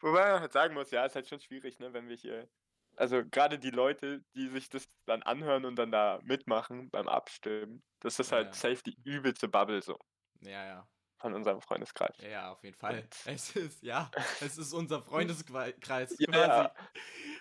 Wobei 0.00 0.32
man 0.32 0.40
halt 0.40 0.52
sagen 0.52 0.74
muss, 0.74 0.90
ja, 0.90 1.06
ist 1.06 1.14
halt 1.14 1.28
schon 1.28 1.40
schwierig, 1.40 1.78
ne, 1.78 1.92
wenn 1.94 2.08
wir 2.08 2.16
hier. 2.16 2.50
Also 2.96 3.22
gerade 3.24 3.58
die 3.58 3.70
Leute, 3.70 4.22
die 4.34 4.48
sich 4.48 4.68
das 4.68 4.86
dann 5.06 5.22
anhören 5.22 5.64
und 5.64 5.76
dann 5.76 5.90
da 5.90 6.20
mitmachen 6.24 6.90
beim 6.90 7.08
Abstimmen, 7.08 7.82
das 8.00 8.18
ist 8.18 8.32
halt 8.32 8.54
Ja. 8.54 8.54
safe 8.54 8.82
die 8.84 8.96
übelste 9.04 9.48
Bubble 9.48 9.82
so 9.82 9.96
Ja, 10.40 10.64
ja. 10.66 10.88
von 11.20 11.34
unserem 11.34 11.60
Freundeskreis. 11.60 12.16
Ja, 12.18 12.52
auf 12.52 12.62
jeden 12.62 12.76
Fall. 12.76 13.08
Es 13.24 13.56
ist, 13.56 13.82
ja, 13.82 14.14
es 14.38 14.58
ist 14.58 14.72
unser 14.72 15.02
Freundeskreis 15.02 16.20
Ja, 16.28 16.28
quasi. 16.28 16.72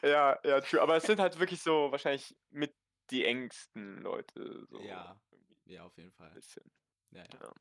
Ja, 0.04 0.40
ja, 0.44 0.62
true. 0.62 0.82
Aber 0.82 0.98
es 0.98 1.06
sind 1.06 1.20
halt 1.20 1.40
wirklich 1.40 1.62
so 1.64 1.92
wahrscheinlich 1.92 2.36
mit 2.50 2.76
die 3.12 3.26
engsten 3.26 4.00
Leute. 4.02 4.66
So 4.70 4.80
Ja. 4.80 5.22
irgendwie 5.26 5.66
Ja, 5.66 5.86
auf 5.86 5.98
jeden 5.98 6.12
Fall. 6.12 6.42
bisschen. 6.42 6.64
Ja, 7.12 7.26
ja. 7.26 7.42
Ja. 7.42 7.54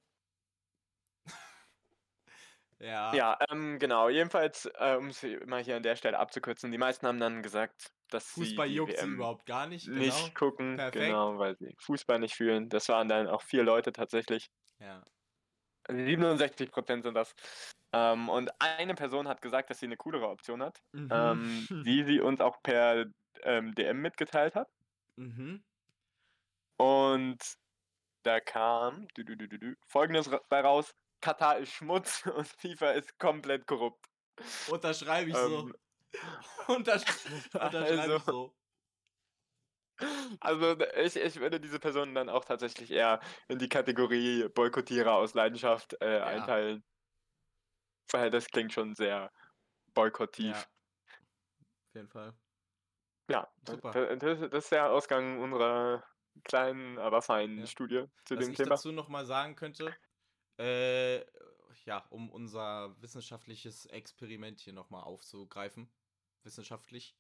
Ja. 2.81 3.15
Ja, 3.15 3.39
ähm, 3.51 3.79
genau. 3.79 4.09
Jedenfalls, 4.09 4.67
äh, 4.79 4.97
um 4.97 5.09
es 5.09 5.23
mal 5.47 5.63
hier 5.63 5.77
an 5.77 5.83
der 5.83 5.97
Stelle 5.97 6.19
abzukürzen, 6.19 6.73
die 6.73 6.79
meisten 6.79 7.07
haben 7.07 7.21
dann 7.21 7.43
gesagt, 7.43 7.93
dass 8.09 8.27
Fußball 8.29 8.69
sie 8.69 8.75
juckt 8.75 8.97
sie 8.99 9.03
WM 9.03 9.15
überhaupt 9.15 9.47
gar 9.47 9.67
nicht. 9.67 9.89
nicht 9.89 10.35
Genau. 10.35 10.35
gucken, 10.35 10.77
Perfekt. 10.77 10.95
genau, 11.07 11.39
weil 11.39 11.57
sie 11.59 11.75
Fußball 11.79 12.19
nicht 12.19 12.35
fühlen. 12.35 12.69
Das 12.69 12.89
waren 12.89 13.09
dann 13.09 13.29
auch 13.29 13.43
vier 13.43 13.63
Leute 13.65 13.93
tatsächlich. 13.93 14.51
Ja. 14.81 15.03
Also 15.89 16.03
67 16.05 16.71
Prozent 16.71 17.05
sind 17.05 17.15
das. 17.15 17.35
Ähm, 17.93 18.29
und 18.29 18.51
eine 18.61 18.95
Person 18.95 19.29
hat 19.29 19.43
gesagt, 19.43 19.71
dass 19.71 19.81
sie 19.81 19.87
eine 19.87 19.97
coolere 19.97 20.29
Option 20.29 20.63
hat, 20.63 20.79
Mhm. 20.93 21.09
ähm, 21.13 21.69
die 21.87 22.05
sie 22.05 22.21
uns 22.21 22.41
auch 22.41 22.63
per 22.63 23.07
ähm, 23.43 23.75
DM 23.75 24.01
mitgeteilt 24.03 24.55
hat. 24.55 24.69
mhm. 25.17 25.63
Und 26.79 27.39
da 28.25 28.41
kam 28.41 29.09
dü, 29.17 29.25
dü, 29.25 29.37
dü, 29.49 29.77
folgendes 29.89 30.31
bei 30.49 30.61
raus: 30.61 30.95
Katar 31.21 31.59
ist 31.59 31.73
Schmutz 31.73 32.25
und 32.35 32.47
FIFA 32.47 32.93
ist 32.93 33.19
komplett 33.19 33.67
korrupt. 33.67 34.07
Unterschreibe 34.69 35.31
ich 35.31 35.37
so. 35.37 35.69
Ähm, 35.69 35.77
Untersch 36.69 37.05
unterschreibe 37.55 37.95
ich 37.95 38.01
also- 38.01 38.19
so. 38.19 38.57
Also 40.41 40.75
d- 40.77 40.89
ich, 41.03 41.15
ich 41.17 41.37
würde 41.41 41.61
diese 41.61 41.79
Person 41.79 42.15
dann 42.15 42.31
auch 42.31 42.47
tatsächlich 42.47 42.91
eher 42.91 43.21
in 43.49 43.59
die 43.59 43.69
Kategorie 43.69 44.49
Boykottierer 44.49 45.13
aus 45.13 45.35
Leidenschaft 45.35 45.95
äh, 46.01 46.21
einteilen. 46.21 46.83
Weil 48.11 48.31
das 48.31 48.47
klingt 48.47 48.73
schon 48.73 48.95
sehr 48.95 49.31
boykottiv. 49.93 50.57
Ja. 50.57 50.63
Auf 50.63 51.95
jeden 51.95 52.09
Fall. 52.09 52.35
Ja, 53.31 53.53
Super. 53.69 54.17
Das, 54.17 54.41
das 54.41 54.65
ist 54.65 54.73
der 54.73 54.91
Ausgang 54.91 55.39
unserer 55.39 56.03
kleinen, 56.45 56.99
aber 56.99 57.21
feinen 57.21 57.59
Ja. 57.59 57.67
Studie 57.67 58.07
zu 58.25 58.37
Was 58.37 58.45
dem 58.45 58.53
ich 58.53 58.57
Thema. 58.57 58.71
dazu 58.71 58.93
nochmal 58.93 59.27
sagen 59.27 59.55
könnte, 59.55 59.95
äh, 60.61 61.25
ja, 61.87 62.07
um 62.11 62.31
unser 62.31 63.01
wissenschaftliches 63.01 63.87
Experiment 63.87 64.61
hier 64.61 64.75
nochmal 64.75 65.03
aufzugreifen, 65.05 65.91
wissenschaftlich. 66.43 67.17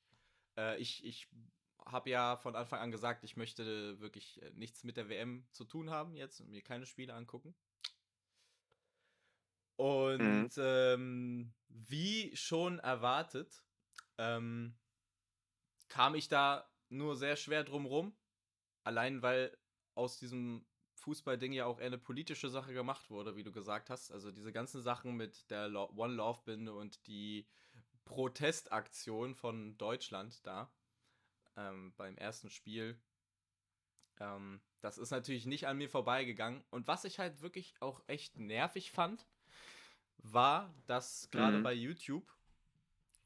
Äh, 0.56 0.78
ich, 0.78 1.04
ich 1.04 1.28
habe 1.86 2.10
ja 2.10 2.36
von 2.36 2.54
Anfang 2.54 2.80
an 2.80 2.90
gesagt, 2.90 3.24
ich 3.24 3.36
möchte 3.36 3.98
wirklich 4.00 4.42
äh, 4.42 4.50
nichts 4.50 4.84
mit 4.84 4.96
der 4.96 5.08
WM 5.08 5.46
zu 5.52 5.64
tun 5.64 5.90
haben 5.90 6.14
jetzt 6.14 6.40
und 6.40 6.50
mir 6.50 6.62
keine 6.62 6.86
Spiele 6.86 7.14
angucken. 7.14 7.54
Und 9.76 10.18
mhm. 10.18 10.50
ähm, 10.58 11.54
wie 11.68 12.36
schon 12.36 12.78
erwartet, 12.80 13.64
ähm, 14.18 14.78
kam 15.88 16.14
ich 16.14 16.28
da 16.28 16.70
nur 16.90 17.16
sehr 17.16 17.36
schwer 17.36 17.64
drum 17.64 17.86
rum. 17.86 18.14
Allein 18.84 19.22
weil 19.22 19.56
aus 19.94 20.18
diesem 20.18 20.66
Fußballding 21.00 21.52
ja 21.52 21.66
auch 21.66 21.78
eher 21.78 21.86
eine 21.86 21.98
politische 21.98 22.48
Sache 22.48 22.72
gemacht 22.72 23.10
wurde, 23.10 23.36
wie 23.36 23.42
du 23.42 23.52
gesagt 23.52 23.90
hast. 23.90 24.12
Also 24.12 24.30
diese 24.30 24.52
ganzen 24.52 24.82
Sachen 24.82 25.16
mit 25.16 25.50
der 25.50 25.66
One 25.96 26.14
Love 26.14 26.40
Binde 26.44 26.74
und 26.74 27.06
die 27.06 27.46
Protestaktion 28.04 29.34
von 29.34 29.76
Deutschland 29.78 30.44
da 30.46 30.72
ähm, 31.56 31.92
beim 31.96 32.16
ersten 32.16 32.50
Spiel. 32.50 33.00
Ähm, 34.18 34.60
das 34.80 34.98
ist 34.98 35.10
natürlich 35.10 35.46
nicht 35.46 35.66
an 35.66 35.78
mir 35.78 35.88
vorbeigegangen. 35.88 36.62
Und 36.70 36.86
was 36.88 37.04
ich 37.04 37.18
halt 37.18 37.40
wirklich 37.40 37.74
auch 37.80 38.02
echt 38.06 38.38
nervig 38.38 38.90
fand, 38.92 39.26
war, 40.18 40.74
dass 40.86 41.30
gerade 41.30 41.58
mhm. 41.58 41.62
bei 41.62 41.72
YouTube 41.72 42.30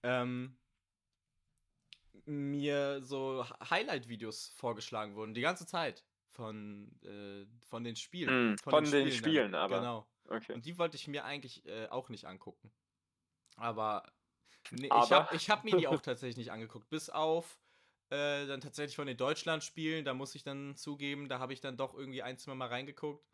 ähm, 0.02 0.56
mir 2.26 3.02
so 3.02 3.44
Highlight-Videos 3.68 4.48
vorgeschlagen 4.50 5.14
wurden, 5.14 5.34
die 5.34 5.40
ganze 5.40 5.66
Zeit 5.66 6.04
von, 6.34 6.90
äh, 7.02 7.46
von 7.62 7.84
den 7.84 7.96
Spielen. 7.96 8.50
Mhm, 8.50 8.58
von, 8.58 8.70
von, 8.70 8.84
den, 8.84 8.92
den 8.92 9.12
Spielen, 9.12 9.34
Spielen 9.34 9.54
aber. 9.54 9.78
Genau. 9.78 10.06
Okay. 10.28 10.52
Und 10.54 10.66
die 10.66 10.78
wollte 10.78 10.96
ich 10.96 11.06
mir 11.08 11.24
eigentlich 11.24 11.66
äh, 11.66 11.86
auch 11.88 12.08
nicht 12.08 12.26
angucken. 12.26 12.72
Aber, 13.56 14.10
nee, 14.70 14.90
aber. 14.90 15.04
ich 15.04 15.12
habe 15.12 15.36
ich 15.36 15.50
hab 15.50 15.64
mir 15.64 15.76
die 15.76 15.88
auch 15.88 16.00
tatsächlich 16.02 16.36
nicht 16.36 16.52
angeguckt. 16.52 16.88
Bis 16.90 17.10
auf 17.10 17.58
äh, 18.10 18.46
dann 18.46 18.60
tatsächlich 18.60 18.96
von 18.96 19.06
den 19.06 19.16
Deutschland-Spielen, 19.16 20.04
da 20.04 20.14
muss 20.14 20.34
ich 20.34 20.42
dann 20.42 20.76
zugeben, 20.76 21.28
da 21.28 21.38
habe 21.38 21.52
ich 21.52 21.60
dann 21.60 21.76
doch 21.76 21.94
irgendwie 21.94 22.22
ein, 22.22 22.38
zwei 22.38 22.54
Mal 22.54 22.68
reingeguckt. 22.68 23.24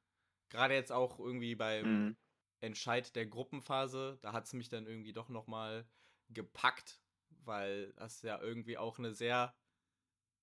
Gerade 0.49 0.75
jetzt 0.75 0.93
auch 0.93 1.19
irgendwie 1.19 1.55
beim 1.55 2.07
mhm. 2.07 2.17
Entscheid 2.61 3.15
der 3.17 3.27
Gruppenphase, 3.27 4.19
da 4.23 4.33
hat 4.33 4.47
es 4.47 4.53
mich 4.53 4.69
dann 4.69 4.87
irgendwie 4.87 5.13
doch 5.13 5.29
nochmal 5.29 5.89
gepackt, 6.29 7.01
weil 7.45 7.93
das 7.95 8.23
ja 8.23 8.41
irgendwie 8.41 8.79
auch 8.79 8.99
eine 8.99 9.13
sehr, 9.13 9.55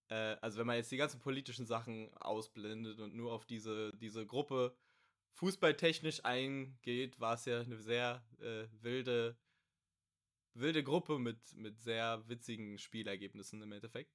äh, 0.10 0.38
also 0.42 0.60
wenn 0.60 0.68
man 0.68 0.78
jetzt 0.78 0.92
die 0.92 0.98
ganzen 0.98 1.20
politischen 1.20 1.66
Sachen 1.66 2.16
ausblendet 2.18 3.00
und 3.00 3.16
nur 3.16 3.34
auf 3.34 3.46
diese, 3.46 3.92
diese 3.98 4.26
Gruppe 4.26 4.76
fußballtechnisch 5.34 6.24
eingeht, 6.26 7.20
war 7.20 7.36
es 7.36 7.46
ja 7.46 7.62
eine 7.62 7.78
sehr 7.78 8.24
äh, 8.40 8.68
wilde, 8.82 9.38
wilde 10.54 10.84
Gruppe 10.84 11.20
mit, 11.20 11.40
mit 11.56 11.80
sehr 11.80 12.28
witzigen 12.28 12.78
Spielergebnissen 12.78 13.62
im 13.62 13.72
Endeffekt. 13.72 14.12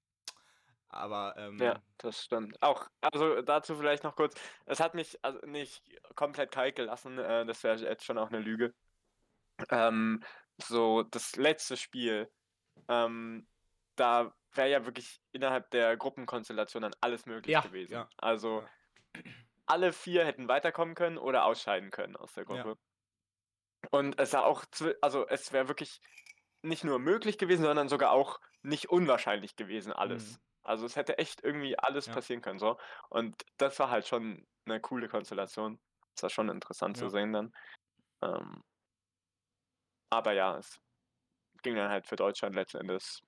Aber 0.89 1.35
ähm, 1.39 1.59
ja, 1.59 1.83
das 1.99 2.23
stimmt. 2.23 2.61
Auch, 2.63 2.87
also 3.01 3.41
dazu 3.41 3.77
vielleicht 3.77 4.05
noch 4.05 4.15
kurz. 4.15 4.35
Es 4.67 4.79
hat 4.79 4.95
mich 4.95 5.19
also 5.23 5.39
nicht 5.47 5.83
komplett 6.17 6.51
kalt 6.51 6.77
gelassen. 6.77 7.19
Äh, 7.19 7.47
das 7.47 7.63
wäre 7.63 7.79
jetzt 7.79 8.05
schon 8.05 8.19
auch 8.19 8.29
eine 8.29 8.41
Lüge. 8.41 8.75
Ähm, 9.71 10.23
so 10.59 11.03
das 11.03 11.37
letzte 11.37 11.79
Spiel, 11.79 12.31
ähm, 12.89 13.47
da 13.97 14.35
wäre 14.55 14.71
ja 14.71 14.85
wirklich 14.85 15.21
innerhalb 15.33 15.71
der 15.71 15.97
Gruppenkonstellation 15.97 16.83
dann 16.83 16.95
alles 17.01 17.27
möglich 17.27 17.53
ja, 17.53 17.61
gewesen. 17.61 17.93
Ja. 17.93 18.09
Also 18.19 18.63
ja. 19.15 19.23
alle 19.67 19.93
vier 19.93 20.25
hätten 20.25 20.49
weiterkommen 20.49 20.95
können 20.95 21.19
oder 21.19 21.45
ausscheiden 21.45 21.91
können 21.91 22.17
aus 22.17 22.33
der 22.35 22.45
Gruppe. 22.45 22.77
Und 23.91 24.19
es 24.19 24.33
war 24.33 24.45
auch, 24.45 24.65
also 25.01 25.27
es 25.29 25.53
wäre 25.53 25.69
wirklich 25.69 26.01
nicht 26.63 26.85
nur 26.85 26.99
möglich 26.99 27.39
gewesen, 27.39 27.65
sondern 27.65 27.89
sogar 27.89 28.13
auch 28.13 28.41
nicht 28.63 28.89
unwahrscheinlich 28.91 29.57
gewesen, 29.57 29.93
alles. 29.93 30.33
Mhm. 30.33 30.39
Also 30.65 30.87
es 30.87 30.95
hätte 30.95 31.19
echt 31.19 31.43
irgendwie 31.43 31.77
alles 31.77 32.09
passieren 32.09 32.41
können. 32.41 32.61
so. 32.61 32.79
Und 33.09 33.43
das 33.57 33.79
war 33.81 33.91
halt 33.91 34.07
schon 34.07 34.47
eine 34.65 34.81
coole 34.81 35.09
Konstellation. 35.09 35.81
Das 36.15 36.23
war 36.25 36.31
schon 36.31 36.49
interessant 36.49 36.97
zu 36.97 37.09
sehen 37.09 37.33
dann. 37.33 37.53
Ähm, 38.23 38.63
aber 40.11 40.33
ja, 40.33 40.57
es 40.59 40.79
ging 41.63 41.75
dann 41.75 41.91
halt 41.91 42.07
für 42.07 42.17
Deutschland 42.17 42.55
letzten 42.55 42.79
Endes 42.79 43.23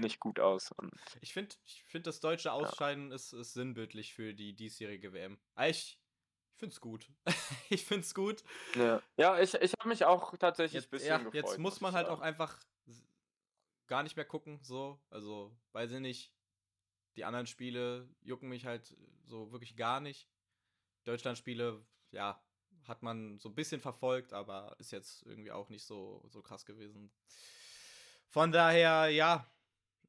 nicht 0.00 0.20
gut 0.20 0.40
aus. 0.40 0.74
Ich 1.20 1.32
finde, 1.32 1.54
ich 1.64 1.84
find, 1.84 2.06
das 2.06 2.20
deutsche 2.20 2.52
Ausscheiden 2.52 3.10
ja. 3.10 3.14
ist, 3.14 3.32
ist 3.32 3.54
sinnbildlich 3.54 4.14
für 4.14 4.34
die 4.34 4.54
diesjährige 4.54 5.12
WM. 5.12 5.38
Ah, 5.54 5.68
ich, 5.68 5.98
ich 6.52 6.58
finde 6.58 6.72
es 6.72 6.80
gut. 6.80 7.10
ich 7.70 7.84
finde 7.84 8.04
es 8.04 8.14
gut. 8.14 8.42
Ja, 8.74 9.02
ja 9.16 9.40
ich, 9.40 9.54
ich 9.54 9.72
habe 9.78 9.88
mich 9.88 10.04
auch 10.04 10.36
tatsächlich 10.36 10.84
ein 10.84 10.90
bisschen 10.90 11.08
ja, 11.08 11.18
gefreut. 11.18 11.34
Jetzt 11.34 11.58
muss 11.58 11.80
man 11.80 11.92
halt 11.92 12.06
sagen. 12.06 12.20
auch 12.20 12.22
einfach 12.22 12.58
gar 13.86 14.02
nicht 14.02 14.16
mehr 14.16 14.24
gucken, 14.24 14.60
so. 14.62 15.00
Also, 15.10 15.56
weiß 15.72 15.90
ich 15.92 16.00
nicht. 16.00 16.32
Die 17.16 17.24
anderen 17.24 17.46
Spiele 17.46 18.08
jucken 18.22 18.48
mich 18.48 18.66
halt 18.66 18.96
so 19.24 19.50
wirklich 19.52 19.76
gar 19.76 20.00
nicht. 20.00 20.28
Deutschland-Spiele, 21.04 21.84
ja, 22.12 22.42
hat 22.86 23.02
man 23.02 23.38
so 23.38 23.48
ein 23.48 23.54
bisschen 23.54 23.80
verfolgt, 23.80 24.32
aber 24.32 24.76
ist 24.78 24.92
jetzt 24.92 25.22
irgendwie 25.26 25.50
auch 25.50 25.68
nicht 25.68 25.84
so, 25.84 26.24
so 26.28 26.42
krass 26.42 26.64
gewesen. 26.64 27.12
Von 28.28 28.52
daher, 28.52 29.08
ja, 29.08 29.50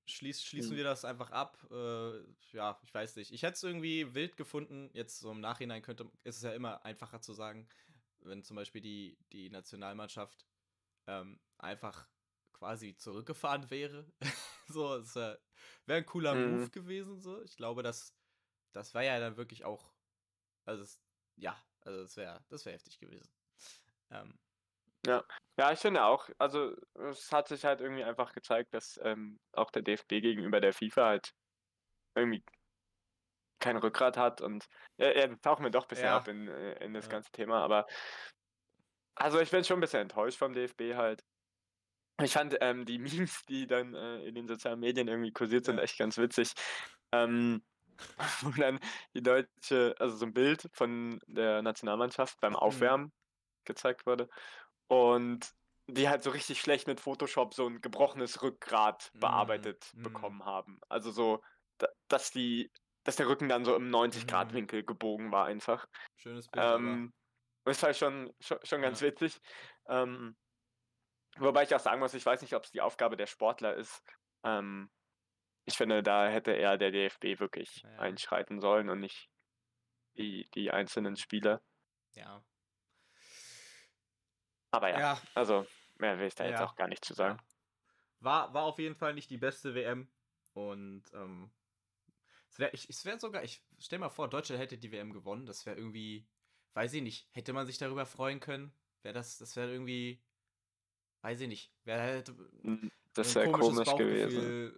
schließ, 0.05 0.43
schließen 0.43 0.73
mhm. 0.73 0.77
wir 0.77 0.83
das 0.83 1.05
einfach 1.05 1.31
ab. 1.31 1.57
Äh, 1.71 2.19
ja, 2.51 2.79
ich 2.83 2.93
weiß 2.93 3.15
nicht. 3.15 3.31
Ich 3.31 3.43
hätte 3.43 3.53
es 3.53 3.63
irgendwie 3.63 4.13
wild 4.13 4.37
gefunden. 4.37 4.89
Jetzt 4.93 5.19
so 5.19 5.31
im 5.31 5.41
Nachhinein 5.41 5.81
könnte, 5.81 6.09
ist 6.23 6.37
es 6.37 6.43
ja 6.43 6.53
immer 6.53 6.83
einfacher 6.85 7.21
zu 7.21 7.33
sagen, 7.33 7.67
wenn 8.21 8.43
zum 8.43 8.55
Beispiel 8.55 8.81
die, 8.81 9.17
die 9.31 9.49
Nationalmannschaft 9.49 10.45
ähm, 11.07 11.39
einfach 11.57 12.07
quasi 12.53 12.95
zurückgefahren 12.95 13.69
wäre. 13.69 14.05
so, 14.67 14.95
es 14.95 15.15
wäre 15.15 15.41
wär 15.85 15.97
ein 15.97 16.05
cooler 16.05 16.35
mhm. 16.35 16.59
Move 16.59 16.69
gewesen. 16.69 17.19
So, 17.19 17.41
ich 17.41 17.55
glaube, 17.55 17.83
das, 17.83 18.15
das 18.71 18.93
war 18.93 19.03
ja 19.03 19.19
dann 19.19 19.37
wirklich 19.37 19.65
auch, 19.65 19.91
also 20.65 20.83
es, 20.83 20.99
ja, 21.37 21.57
also 21.81 22.03
das 22.03 22.17
wäre, 22.17 22.43
das 22.49 22.65
wäre 22.65 22.75
heftig 22.75 22.99
gewesen. 22.99 23.31
Ähm, 24.11 24.37
ja, 25.05 25.23
ja, 25.57 25.71
ich 25.71 25.79
finde 25.79 26.03
auch. 26.03 26.29
Also 26.37 26.75
es 26.95 27.31
hat 27.31 27.47
sich 27.47 27.65
halt 27.65 27.81
irgendwie 27.81 28.03
einfach 28.03 28.33
gezeigt, 28.33 28.73
dass 28.73 28.99
ähm, 29.03 29.39
auch 29.53 29.71
der 29.71 29.81
DFB 29.81 30.21
gegenüber 30.21 30.61
der 30.61 30.73
FIFA 30.73 31.05
halt 31.05 31.33
irgendwie 32.15 32.43
kein 33.59 33.77
Rückgrat 33.77 34.17
hat 34.17 34.41
und 34.41 34.67
er, 34.97 35.15
er 35.15 35.39
taucht 35.39 35.61
mir 35.61 35.71
doch 35.71 35.83
ein 35.83 35.87
bisschen 35.87 36.05
ja. 36.05 36.17
ab 36.17 36.27
in, 36.27 36.47
äh, 36.47 36.83
in 36.83 36.93
das 36.93 37.05
ja. 37.05 37.11
ganze 37.11 37.31
Thema, 37.31 37.63
aber 37.63 37.85
also 39.15 39.39
ich 39.39 39.51
bin 39.51 39.63
schon 39.63 39.77
ein 39.77 39.81
bisschen 39.81 40.01
enttäuscht 40.01 40.37
vom 40.37 40.53
DFB 40.53 40.95
halt. 40.95 41.23
Ich 42.21 42.33
fand 42.33 42.57
ähm, 42.61 42.85
die 42.85 42.97
Memes, 42.99 43.43
die 43.47 43.67
dann 43.67 43.93
äh, 43.93 44.23
in 44.23 44.35
den 44.35 44.47
sozialen 44.47 44.79
Medien 44.79 45.07
irgendwie 45.07 45.31
kursiert 45.31 45.65
sind, 45.65 45.77
ja. 45.77 45.83
echt 45.83 45.97
ganz 45.97 46.17
witzig. 46.17 46.53
Ähm, 47.11 47.63
wo 48.41 48.49
dann 48.49 48.79
die 49.13 49.21
deutsche, 49.21 49.95
also 49.99 50.15
so 50.17 50.25
ein 50.25 50.33
Bild 50.33 50.67
von 50.73 51.19
der 51.27 51.61
Nationalmannschaft 51.61 52.39
beim 52.41 52.53
mhm. 52.53 52.59
Aufwärmen 52.59 53.05
mhm. 53.07 53.11
gezeigt 53.65 54.05
wurde. 54.05 54.27
Und 54.91 55.49
die 55.87 56.09
halt 56.09 56.21
so 56.21 56.31
richtig 56.31 56.59
schlecht 56.59 56.85
mit 56.87 56.99
Photoshop 56.99 57.53
so 57.53 57.65
ein 57.65 57.79
gebrochenes 57.79 58.41
Rückgrat 58.41 59.09
mhm. 59.13 59.19
bearbeitet 59.21 59.89
mhm. 59.93 60.03
bekommen 60.03 60.45
haben. 60.45 60.79
Also 60.89 61.11
so, 61.11 61.41
dass 62.09 62.31
die, 62.31 62.69
dass 63.05 63.15
der 63.15 63.29
Rücken 63.29 63.47
dann 63.47 63.63
so 63.63 63.73
im 63.75 63.89
90-Grad-Winkel 63.89 64.81
mhm. 64.81 64.85
gebogen 64.85 65.31
war 65.31 65.45
einfach. 65.45 65.87
Schönes 66.17 66.49
Bild. 66.49 66.65
Ähm, 66.65 67.13
das 67.63 67.81
war 67.83 67.93
schon, 67.93 68.33
schon, 68.41 68.59
schon 68.63 68.81
ganz 68.81 68.99
ja. 68.99 69.07
witzig. 69.07 69.39
Ähm, 69.87 70.35
Wobei 71.37 71.63
ich 71.63 71.73
auch 71.73 71.79
sagen 71.79 71.99
muss, 71.99 72.13
ich 72.13 72.25
weiß 72.25 72.41
nicht, 72.41 72.55
ob 72.55 72.65
es 72.65 72.71
die 72.71 72.81
Aufgabe 72.81 73.15
der 73.15 73.27
Sportler 73.27 73.75
ist. 73.75 74.03
Ähm, 74.43 74.91
ich 75.65 75.77
finde, 75.77 76.03
da 76.03 76.27
hätte 76.27 76.51
eher 76.51 76.77
der 76.77 76.91
DFB 76.91 77.39
wirklich 77.39 77.83
ja. 77.83 77.99
einschreiten 77.99 78.59
sollen 78.59 78.89
und 78.89 78.99
nicht 78.99 79.29
die, 80.17 80.49
die 80.53 80.71
einzelnen 80.71 81.15
Spieler. 81.15 81.61
Ja. 82.15 82.43
Aber 84.71 84.89
ja, 84.89 84.99
ja. 84.99 85.21
also 85.35 85.65
mehr 85.97 86.17
will 86.17 86.27
ich 86.27 86.35
da 86.35 86.45
ja. 86.45 86.51
jetzt 86.51 86.61
auch 86.61 86.75
gar 86.75 86.87
nicht 86.87 87.05
zu 87.05 87.13
sagen. 87.13 87.39
War, 88.19 88.53
war 88.53 88.63
auf 88.63 88.79
jeden 88.79 88.95
Fall 88.95 89.13
nicht 89.13 89.29
die 89.29 89.37
beste 89.37 89.75
WM. 89.75 90.09
Und 90.53 91.03
ähm, 91.13 91.51
es 92.49 92.59
wäre 92.59 92.71
wär 92.73 93.19
sogar, 93.19 93.43
ich 93.43 93.63
stell 93.79 93.99
mal 93.99 94.09
vor, 94.09 94.29
Deutschland 94.29 94.61
hätte 94.61 94.77
die 94.77 94.91
WM 94.91 95.13
gewonnen. 95.13 95.45
Das 95.45 95.65
wäre 95.65 95.77
irgendwie, 95.77 96.27
weiß 96.73 96.93
ich 96.93 97.01
nicht, 97.01 97.29
hätte 97.31 97.53
man 97.53 97.65
sich 97.65 97.77
darüber 97.77 98.05
freuen 98.05 98.39
können. 98.39 98.73
Wäre 99.01 99.13
das, 99.13 99.37
das 99.37 99.55
wäre 99.55 99.71
irgendwie 99.71 100.21
weiß 101.21 101.41
ich 101.41 101.47
nicht, 101.47 101.73
wäre 101.83 102.01
halt 102.01 102.27
hm, 102.61 102.91
das 103.13 103.35
wäre 103.35 103.51
komisch 103.51 103.95
gewesen. 103.95 104.73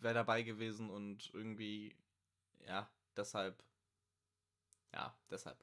Wäre 0.00 0.14
dabei 0.14 0.42
gewesen 0.42 0.90
und 0.90 1.30
irgendwie, 1.32 1.96
ja, 2.66 2.90
deshalb, 3.16 3.62
ja, 4.92 5.16
deshalb. 5.30 5.58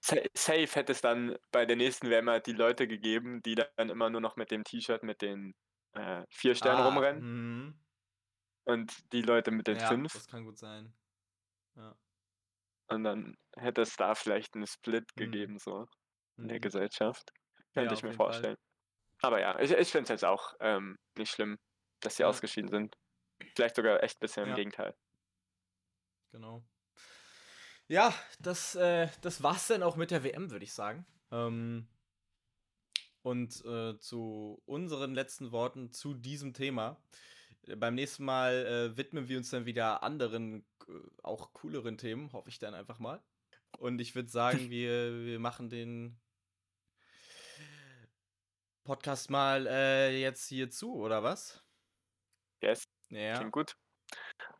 Safe 0.00 0.66
hätte 0.66 0.92
es 0.92 1.00
dann 1.00 1.36
bei 1.52 1.66
der 1.66 1.76
nächsten 1.76 2.08
WM 2.08 2.30
halt 2.30 2.46
die 2.46 2.52
Leute 2.52 2.88
gegeben, 2.88 3.42
die 3.42 3.54
dann 3.54 3.90
immer 3.90 4.08
nur 4.08 4.20
noch 4.20 4.36
mit 4.36 4.50
dem 4.50 4.64
T-Shirt 4.64 5.02
mit 5.02 5.20
den 5.20 5.54
äh, 5.92 6.24
vier 6.30 6.54
Sternen 6.54 6.80
ah, 6.80 6.88
rumrennen. 6.88 7.66
Mh. 7.66 7.74
Und 8.64 9.12
die 9.12 9.22
Leute 9.22 9.50
mit 9.50 9.66
den 9.66 9.78
ja, 9.78 9.88
fünf. 9.88 10.12
Das 10.12 10.26
kann 10.26 10.44
gut 10.44 10.58
sein. 10.58 10.94
Ja. 11.76 11.96
Und 12.88 13.04
dann 13.04 13.36
hätte 13.56 13.82
es 13.82 13.96
da 13.96 14.14
vielleicht 14.14 14.54
einen 14.54 14.66
Split 14.66 15.04
mhm. 15.14 15.20
gegeben, 15.20 15.58
so 15.58 15.86
in 16.36 16.48
der 16.48 16.58
mhm. 16.58 16.62
Gesellschaft. 16.62 17.30
Könnte 17.74 17.90
ja, 17.90 17.98
ich 17.98 18.02
mir 18.02 18.12
vorstellen. 18.12 18.56
Fall. 19.18 19.28
Aber 19.28 19.40
ja, 19.40 19.58
ich, 19.60 19.70
ich 19.70 19.90
finde 19.90 20.04
es 20.04 20.08
jetzt 20.08 20.24
auch 20.24 20.54
ähm, 20.60 20.98
nicht 21.16 21.30
schlimm, 21.30 21.58
dass 22.00 22.16
sie 22.16 22.22
ja. 22.22 22.28
ausgeschieden 22.28 22.70
sind. 22.70 22.96
Vielleicht 23.54 23.76
sogar 23.76 24.02
echt 24.02 24.16
ein 24.16 24.20
bisschen 24.20 24.48
im 24.48 24.54
Gegenteil. 24.54 24.94
Genau. 26.32 26.64
Ja, 27.90 28.14
das, 28.38 28.76
äh, 28.76 29.08
das 29.20 29.42
war's 29.42 29.66
dann 29.66 29.82
auch 29.82 29.96
mit 29.96 30.12
der 30.12 30.22
WM, 30.22 30.52
würde 30.52 30.64
ich 30.64 30.72
sagen. 30.72 31.04
Ähm, 31.32 31.88
und 33.22 33.64
äh, 33.64 33.98
zu 33.98 34.62
unseren 34.64 35.12
letzten 35.12 35.50
Worten 35.50 35.90
zu 35.90 36.14
diesem 36.14 36.54
Thema. 36.54 37.02
Beim 37.66 37.96
nächsten 37.96 38.24
Mal 38.24 38.64
äh, 38.64 38.96
widmen 38.96 39.28
wir 39.28 39.38
uns 39.38 39.50
dann 39.50 39.66
wieder 39.66 40.04
anderen, 40.04 40.64
äh, 40.86 40.92
auch 41.24 41.52
cooleren 41.52 41.98
Themen, 41.98 42.32
hoffe 42.32 42.48
ich 42.48 42.60
dann 42.60 42.74
einfach 42.74 43.00
mal. 43.00 43.20
Und 43.78 44.00
ich 44.00 44.14
würde 44.14 44.28
sagen, 44.28 44.60
wir, 44.70 45.24
wir 45.24 45.40
machen 45.40 45.68
den 45.68 46.20
Podcast 48.84 49.30
mal 49.30 49.66
äh, 49.66 50.16
jetzt 50.16 50.46
hier 50.46 50.70
zu, 50.70 50.94
oder 50.94 51.24
was? 51.24 51.60
Yes, 52.62 52.84
Ja. 53.08 53.38
klingt 53.38 53.52
gut. 53.52 53.76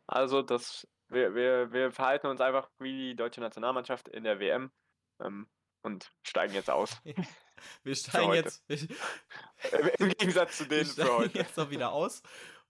Also, 0.05 0.41
das, 0.41 0.85
wir, 1.11 1.35
wir, 1.35 1.71
wir 1.71 1.91
verhalten 1.91 2.27
uns 2.27 2.41
einfach 2.41 2.69
wie 2.79 3.09
die 3.09 3.15
deutsche 3.15 3.41
Nationalmannschaft 3.41 4.07
in 4.07 4.23
der 4.23 4.39
WM 4.39 4.71
ähm, 5.19 5.47
und 5.81 6.11
steigen 6.23 6.53
jetzt 6.53 6.69
aus. 6.69 6.97
Wir 7.83 7.95
steigen 7.95 8.33
jetzt. 8.33 8.63
Wir, 8.67 8.79
Im 9.99 10.09
Gegensatz 10.17 10.57
zu 10.57 10.63
wir 10.63 10.77
denen 10.79 10.85
für 10.87 10.93
steigen 10.93 11.11
heute. 11.11 11.37
jetzt 11.37 11.59
auch 11.59 11.69
wieder 11.69 11.91
aus. 11.91 12.23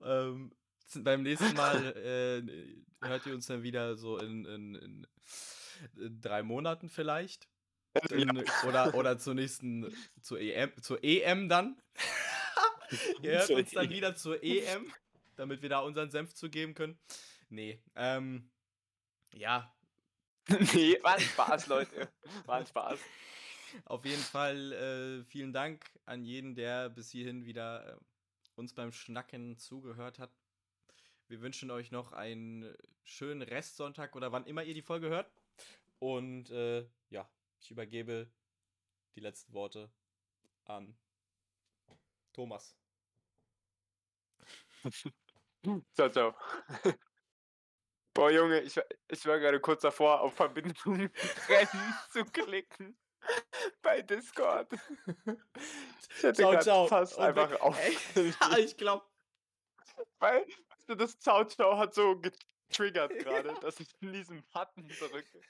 Ähm, 0.03 0.51
beim 0.95 1.23
nächsten 1.23 1.53
Mal 1.53 1.95
äh, 1.95 3.07
hört 3.07 3.25
ihr 3.25 3.33
uns 3.33 3.47
dann 3.47 3.63
wieder 3.63 3.95
so 3.95 4.17
in, 4.17 4.43
in, 4.43 4.75
in, 4.75 5.07
in 5.95 6.19
drei 6.19 6.43
Monaten 6.43 6.89
vielleicht. 6.89 7.47
In, 8.09 8.43
oder, 8.67 8.93
oder 8.95 9.17
zur 9.17 9.33
nächsten, 9.33 9.95
zur 10.21 10.41
EM, 10.41 10.73
zur 10.81 11.01
EM 11.01 11.47
dann. 11.47 11.81
ihr 13.21 13.31
hört 13.31 13.49
uns 13.51 13.71
dann 13.71 13.85
EM. 13.85 13.91
wieder 13.91 14.15
zur 14.15 14.43
EM, 14.43 14.93
damit 15.37 15.61
wir 15.61 15.69
da 15.69 15.79
unseren 15.79 16.11
Senf 16.11 16.33
zugeben 16.33 16.73
können. 16.73 16.99
Nee, 17.51 17.83
ähm, 17.95 18.49
ja, 19.33 19.71
nee, 20.73 20.97
war 21.03 21.15
ein 21.15 21.21
Spaß, 21.21 21.67
Leute. 21.67 22.09
War 22.45 22.57
ein 22.57 22.65
Spaß. 22.65 22.99
Auf 23.85 24.05
jeden 24.05 24.21
Fall 24.21 24.71
äh, 24.73 25.23
vielen 25.25 25.53
Dank 25.53 25.85
an 26.05 26.23
jeden, 26.23 26.55
der 26.55 26.89
bis 26.89 27.11
hierhin 27.11 27.45
wieder 27.45 27.93
äh, 27.93 27.97
uns 28.55 28.73
beim 28.73 28.91
Schnacken 28.91 29.57
zugehört 29.57 30.19
hat. 30.19 30.31
Wir 31.27 31.41
wünschen 31.41 31.71
euch 31.71 31.91
noch 31.91 32.11
einen 32.11 32.75
schönen 33.03 33.41
Restsonntag 33.41 34.15
oder 34.15 34.31
wann 34.31 34.45
immer 34.45 34.63
ihr 34.63 34.73
die 34.73 34.81
Folge 34.81 35.09
hört. 35.09 35.31
Und 35.99 36.49
äh, 36.49 36.85
ja, 37.09 37.29
ich 37.59 37.71
übergebe 37.71 38.29
die 39.15 39.21
letzten 39.21 39.53
Worte 39.53 39.91
an 40.65 40.97
Thomas. 42.33 42.75
Ciao, 45.93 46.09
ciao. 46.09 46.33
Boah, 48.13 48.29
Junge, 48.29 48.59
ich, 48.61 48.75
war- 48.75 48.85
ich 49.07 49.25
war 49.25 49.39
gerade 49.39 49.59
kurz 49.59 49.81
davor, 49.81 50.21
auf 50.21 50.33
Verbindung 50.35 50.73
trennen 51.47 51.95
zu 52.11 52.25
klicken. 52.25 52.97
Bei 53.83 54.01
Discord. 54.01 54.67
Ich 54.73 56.23
hätte 56.23 56.33
Ciao, 56.41 56.59
ciao. 56.59 56.87
fast 56.87 57.17
Und 57.17 57.23
einfach 57.23 57.51
weg. 58.15 58.35
Ja, 58.41 58.57
ich 58.57 58.75
glaube. 58.75 59.05
Weil 60.19 60.45
das 60.87 61.19
Ciao, 61.19 61.43
ciao 61.45 61.77
hat 61.77 61.93
so 61.93 62.19
getriggert 62.19 63.17
gerade, 63.19 63.53
dass 63.61 63.79
ich 63.79 63.93
in 64.01 64.11
diesen 64.13 64.43
Button 64.51 64.87
drücke. 64.87 65.41